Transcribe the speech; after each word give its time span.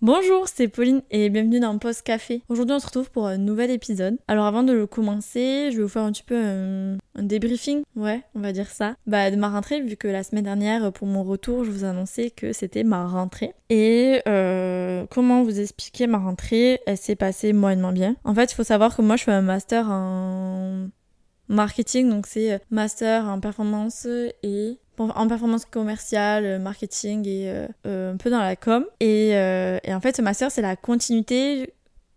Bonjour, 0.00 0.46
c'est 0.46 0.68
Pauline 0.68 1.02
et 1.10 1.28
bienvenue 1.28 1.58
dans 1.58 1.76
Post 1.76 2.02
Café. 2.02 2.42
Aujourd'hui, 2.48 2.76
on 2.76 2.78
se 2.78 2.86
retrouve 2.86 3.10
pour 3.10 3.26
un 3.26 3.36
nouvel 3.36 3.72
épisode. 3.72 4.16
Alors, 4.28 4.44
avant 4.44 4.62
de 4.62 4.72
le 4.72 4.86
commencer, 4.86 5.70
je 5.72 5.76
vais 5.76 5.82
vous 5.82 5.88
faire 5.88 6.04
un 6.04 6.12
petit 6.12 6.22
peu 6.22 6.36
un, 6.36 6.98
débriefing, 7.16 7.82
ouais, 7.96 8.22
on 8.36 8.40
va 8.40 8.52
dire 8.52 8.68
ça, 8.68 8.94
bah, 9.08 9.32
de 9.32 9.34
ma 9.34 9.48
rentrée, 9.48 9.80
vu 9.80 9.96
que 9.96 10.06
la 10.06 10.22
semaine 10.22 10.44
dernière, 10.44 10.92
pour 10.92 11.08
mon 11.08 11.24
retour, 11.24 11.64
je 11.64 11.72
vous 11.72 11.82
annonçais 11.82 12.30
que 12.30 12.52
c'était 12.52 12.84
ma 12.84 13.08
rentrée. 13.08 13.54
Et 13.70 14.22
euh, 14.28 15.04
comment 15.10 15.42
vous 15.42 15.58
expliquer 15.58 16.06
ma 16.06 16.18
rentrée? 16.18 16.78
Elle 16.86 16.96
s'est 16.96 17.16
passée 17.16 17.52
moyennement 17.52 17.90
bien. 17.90 18.14
En 18.22 18.36
fait, 18.36 18.52
il 18.52 18.54
faut 18.54 18.62
savoir 18.62 18.96
que 18.96 19.02
moi, 19.02 19.16
je 19.16 19.24
fais 19.24 19.32
un 19.32 19.42
master 19.42 19.90
en 19.90 20.90
marketing, 21.48 22.08
donc 22.08 22.28
c'est 22.28 22.52
euh, 22.52 22.58
master 22.70 23.24
en 23.24 23.40
performance 23.40 24.06
et 24.44 24.78
en 25.00 25.28
performance 25.28 25.64
commerciale, 25.64 26.44
euh, 26.44 26.58
marketing 26.58 27.26
et 27.26 27.66
euh, 27.86 28.12
un 28.12 28.16
peu 28.16 28.30
dans 28.30 28.40
la 28.40 28.56
com. 28.56 28.84
Et, 29.00 29.30
et 29.30 29.94
en 29.94 30.00
fait, 30.00 30.16
ce 30.16 30.22
master, 30.22 30.50
c'est 30.50 30.62
la 30.62 30.76
continuité 30.76 31.72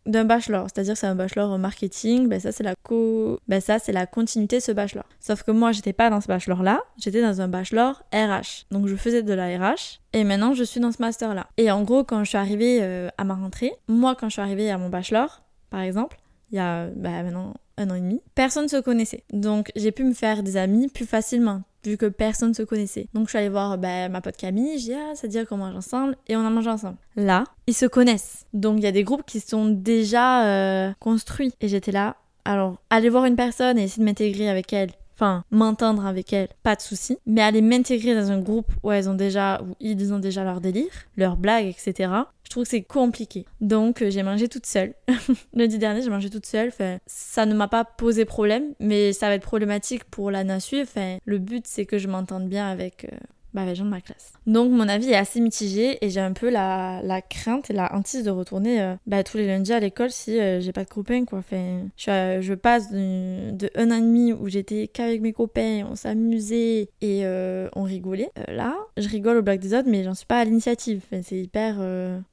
d'un 0.07 0.26
bachelor, 0.26 0.66
c'est-à-dire 0.73 0.98
c'est 0.98 1.05
un 1.05 1.13
bachelor 1.13 1.59
marketing, 1.59 2.27
ben 2.27 2.40
ça 2.40 2.52
c'est 2.52 2.63
la 2.63 2.73
co 2.76 3.40
ben 3.48 3.62
la 3.90 4.07
continuité 4.07 4.57
de 4.57 4.62
ce 4.63 4.71
bachelor. 4.71 5.05
Sauf 5.20 5.44
que 5.44 5.52
moi 5.52 5.73
j'étais 5.73 5.94
pas 5.94 6.09
dans 6.09 6.21
ce 6.21 6.27
bachelor 6.27 6.63
là, 6.63 6.81
j'étais 6.98 7.21
dans 7.21 7.40
un 7.40 7.48
bachelor 7.48 8.02
RH. 8.12 8.66
Donc 8.71 8.88
je 8.88 8.95
faisais 8.95 9.21
de 9.21 9.34
la 9.34 9.55
RH 9.59 9.99
et 10.13 10.23
maintenant 10.23 10.55
je 10.55 10.63
suis 10.63 10.79
dans 10.79 10.91
ce 10.91 11.04
master 11.04 11.35
là. 11.35 11.45
Et 11.57 11.70
en 11.70 11.84
gros 11.84 12.04
quand 12.04 12.23
je 12.23 12.29
suis 12.29 12.38
arrivée 12.40 12.82
à 13.16 13.23
ma 13.23 13.35
rentrée, 13.35 13.73
moi 13.88 14.16
quand 14.16 14.27
je 14.27 14.34
suis 14.34 14.41
arrivée 14.41 14.71
à 14.71 14.79
mon 14.79 14.90
bachelor 14.90 15.43
par 15.70 15.82
exemple, 15.82 16.18
il 16.52 16.55
y 16.55 16.59
a 16.59 16.88
bah, 16.88 17.21
maintenant 17.21 17.54
un 17.77 17.90
an 17.90 17.95
et 17.95 18.02
demi, 18.02 18.21
personne 18.35 18.63
ne 18.63 18.70
se 18.70 18.77
connaissait. 18.77 19.23
Donc 19.32 19.71
j'ai 19.76 19.91
pu 19.91 20.04
me 20.04 20.13
faire 20.13 20.43
des 20.43 20.57
amis 20.57 20.88
plus 20.88 21.05
facilement 21.05 21.62
vu 21.85 21.98
que 21.98 22.05
personne 22.05 22.49
ne 22.49 22.53
se 22.53 22.63
connaissait. 22.63 23.08
Donc 23.13 23.26
je 23.26 23.30
suis 23.30 23.38
allée 23.38 23.49
voir 23.49 23.77
bah, 23.77 24.09
ma 24.09 24.21
pote 24.21 24.38
Camille, 24.38 24.80
j'ai 24.80 24.94
dit 24.94 24.94
ah 24.94 25.16
ça 25.16 25.27
dit 25.27 25.45
qu'on 25.45 25.58
mange 25.58 25.76
ensemble? 25.76 26.16
Et 26.27 26.35
on 26.35 26.45
a 26.45 26.49
mangé 26.49 26.70
ensemble. 26.70 26.98
Là, 27.16 27.44
ils 27.67 27.73
se 27.73 27.85
connaissent. 27.85 28.46
Donc 28.54 28.77
il 28.77 28.84
y 28.84 28.87
a 28.87 28.91
des 28.91 29.04
groupes 29.04 29.26
qui 29.26 29.40
sont 29.40 29.68
déjà 29.68 30.46
euh, 30.46 30.91
construits 30.99 31.54
et 31.62 31.68
j'étais 31.68 31.91
là. 31.91 32.15
Alors 32.46 32.77
aller 32.90 33.09
voir 33.09 33.26
une 33.26 33.35
personne 33.35 33.77
et 33.77 33.84
essayer 33.84 34.02
de 34.02 34.05
m'intégrer 34.05 34.49
avec 34.49 34.74
elle 34.74 34.91
m'entendre 35.52 36.05
avec 36.05 36.34
elle, 36.34 36.50
pas 36.64 36.76
de 36.76 36.82
souci. 36.82 37.18
Mais 37.26 37.41
aller 37.41 37.62
m'intégrer 37.62 38.16
dans 38.16 38.32
un 38.32 38.40
groupe 38.40 38.72
où 38.84 38.91
elles 38.91 39.10
ont 39.10 39.14
déjà, 39.14 39.62
où 39.62 39.76
ils 39.80 40.14
ont 40.14 40.20
déjà 40.20 40.44
leur 40.44 40.62
délire, 40.62 40.91
leurs 41.18 41.38
blagues, 41.38 41.68
etc. 41.68 42.12
Je 42.44 42.50
trouve 42.50 42.64
que 42.64 42.70
c'est 42.70 42.82
compliqué. 42.82 43.46
Donc 43.62 44.02
euh, 44.02 44.10
j'ai 44.10 44.24
mangé 44.24 44.49
toute 44.49 44.66
seule. 44.66 44.94
Lundi 45.54 45.77
dernier, 45.77 46.02
j'ai 46.02 46.10
mangé 46.10 46.30
toute 46.30 46.46
seule. 46.46 46.72
Ça 47.05 47.46
ne 47.46 47.54
m'a 47.54 47.68
pas 47.68 47.86
posé 47.86 48.26
problème, 48.26 48.74
mais 48.80 49.14
ça 49.14 49.27
va 49.27 49.36
être 49.36 49.44
problématique 49.44 50.04
pour 50.05 50.32
l'année 50.32 50.54
à 50.54 50.60
suivre. 50.60 50.88
Enfin, 50.90 51.18
le 51.24 51.38
but 51.38 51.66
c'est 51.66 51.86
que 51.86 51.98
je 51.98 52.08
m'entende 52.08 52.49
bien 52.49 52.68
avec. 52.70 53.05
Euh, 53.05 53.18
bah, 53.54 53.66
les 53.66 53.76
gens 53.76 53.85
de 53.85 53.90
ma 53.90 54.02
classe. 54.02 54.34
Donc 54.48 54.71
mon 54.71 54.88
avis 54.88 55.12
est 55.12 55.16
assez 55.16 55.41
mitigé 55.41 56.04
et 56.04 56.10
j'ai 56.10 56.20
un 56.20 56.34
peu 56.34 56.49
la, 56.49 57.02
la, 57.04 57.21
crainte 57.21 57.70
et 57.70 57.74
la 57.74 57.93
hantise 57.93 58.24
de 58.24 58.32
retourner 58.32 58.82
euh, 58.82 58.96
bah, 59.05 59.24
tous 59.24 59.38
les 59.38 59.48
lundis 59.48 59.74
à 59.74 59.80
l'école 59.80 60.12
si 60.12 60.40
euh, 60.40 60.62
j'ai 60.62 60.71
pas 60.71 60.84
de 60.84 60.90
copains 60.90 61.26
quoi. 61.26 61.40
Enfin, 61.40 61.82
je, 61.98 62.40
je 62.41 62.54
passe 62.54 62.91
de, 62.91 63.52
de, 63.52 63.70
un 63.76 63.91
an 63.91 63.96
et 63.96 64.02
demi 64.02 64.34
où 64.34 64.47
j'étais 64.47 64.88
qu'avec 64.88 65.22
mes 65.22 65.34
copains, 65.34 65.85
on 65.90 65.96
s'amusait 65.96 66.90
et 67.02 67.25
euh, 67.25 67.69
on 67.75 67.84
rigolait. 67.84 68.31
là, 68.47 68.75
je 68.97 69.09
rigole 69.09 69.38
au 69.38 69.41
blagues 69.41 69.59
des 69.59 69.74
autres 69.74 69.90
mais 69.90 70.03
j'en 70.03 70.13
suis 70.13 70.25
pas 70.25 70.40
à 70.40 70.46
l'initiative. 70.46 71.02
C'est 71.24 71.38
hyper 71.38 71.78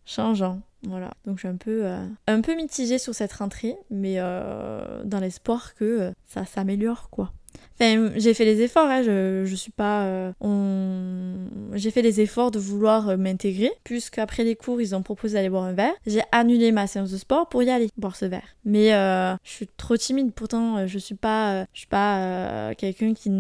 changeant. 0.04 0.60
Voilà, 0.84 1.10
donc 1.26 1.36
je 1.36 1.40
suis 1.40 1.48
un 1.48 1.56
peu, 1.56 1.86
un 2.28 2.40
peu 2.40 2.54
mitigée 2.54 2.98
sur 2.98 3.14
cette 3.14 3.32
rentrée, 3.32 3.76
mais 3.90 4.18
dans 4.18 5.20
l'espoir 5.20 5.74
que 5.74 6.12
ça 6.26 6.44
s'améliore 6.44 7.10
quoi. 7.10 7.32
Enfin, 7.80 8.10
j'ai 8.16 8.34
fait 8.34 8.44
les 8.44 8.60
efforts, 8.62 8.88
hein, 8.88 9.02
je, 9.02 9.44
je 9.44 9.54
suis 9.54 9.70
pas. 9.70 10.02
Euh, 10.04 10.32
on... 10.40 11.48
J'ai 11.74 11.92
fait 11.92 12.02
les 12.02 12.20
efforts 12.20 12.50
de 12.50 12.58
vouloir 12.58 13.08
euh, 13.08 13.16
m'intégrer, 13.16 13.70
puisqu'après 13.84 14.42
les 14.42 14.56
cours, 14.56 14.80
ils 14.80 14.96
ont 14.96 15.02
proposé 15.02 15.34
d'aller 15.34 15.48
boire 15.48 15.62
un 15.62 15.74
verre. 15.74 15.94
J'ai 16.04 16.22
annulé 16.32 16.72
ma 16.72 16.88
séance 16.88 17.12
de 17.12 17.16
sport 17.16 17.48
pour 17.48 17.62
y 17.62 17.70
aller 17.70 17.88
boire 17.96 18.16
ce 18.16 18.24
verre. 18.24 18.56
Mais 18.64 18.94
euh, 18.94 19.34
je 19.44 19.50
suis 19.50 19.68
trop 19.76 19.96
timide, 19.96 20.32
pourtant, 20.32 20.88
je 20.88 20.98
suis 20.98 21.14
pas, 21.14 21.66
je 21.72 21.78
suis 21.78 21.86
pas 21.86 22.74
quelqu'un 22.76 23.14
qui, 23.14 23.30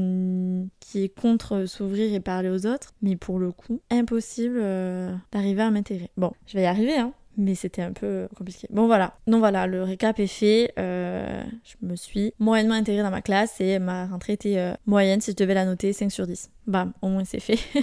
qui 0.78 1.02
est 1.02 1.08
contre 1.08 1.66
s'ouvrir 1.66 2.14
et 2.14 2.20
parler 2.20 2.48
aux 2.48 2.64
autres. 2.66 2.92
Mais 3.02 3.16
pour 3.16 3.40
le 3.40 3.50
coup, 3.50 3.80
impossible 3.90 4.62
d'arriver 5.32 5.62
à 5.62 5.70
m'intégrer. 5.70 6.10
Bon, 6.16 6.32
je 6.46 6.54
vais 6.56 6.62
y 6.62 6.66
arriver, 6.66 6.96
hein 6.96 7.12
mais 7.38 7.54
c'était 7.54 7.82
un 7.82 7.92
peu 7.92 8.28
compliqué. 8.36 8.66
Bon 8.70 8.86
voilà, 8.86 9.14
donc 9.26 9.38
voilà, 9.38 9.66
le 9.66 9.82
récap 9.82 10.18
est 10.18 10.26
fait. 10.26 10.72
Euh, 10.78 11.42
je 11.64 11.86
me 11.86 11.96
suis 11.96 12.34
moyennement 12.38 12.74
intégrée 12.74 13.02
dans 13.02 13.10
ma 13.10 13.22
classe 13.22 13.60
et 13.60 13.78
ma 13.78 14.06
rentrée 14.06 14.34
était 14.34 14.58
euh, 14.58 14.74
moyenne 14.84 15.20
si 15.20 15.30
je 15.30 15.36
devais 15.36 15.54
la 15.54 15.64
noter 15.64 15.92
5 15.92 16.10
sur 16.10 16.26
10. 16.26 16.50
Bam, 16.66 16.92
au 17.00 17.08
moins 17.08 17.24
c'est 17.24 17.40
fait. 17.40 17.58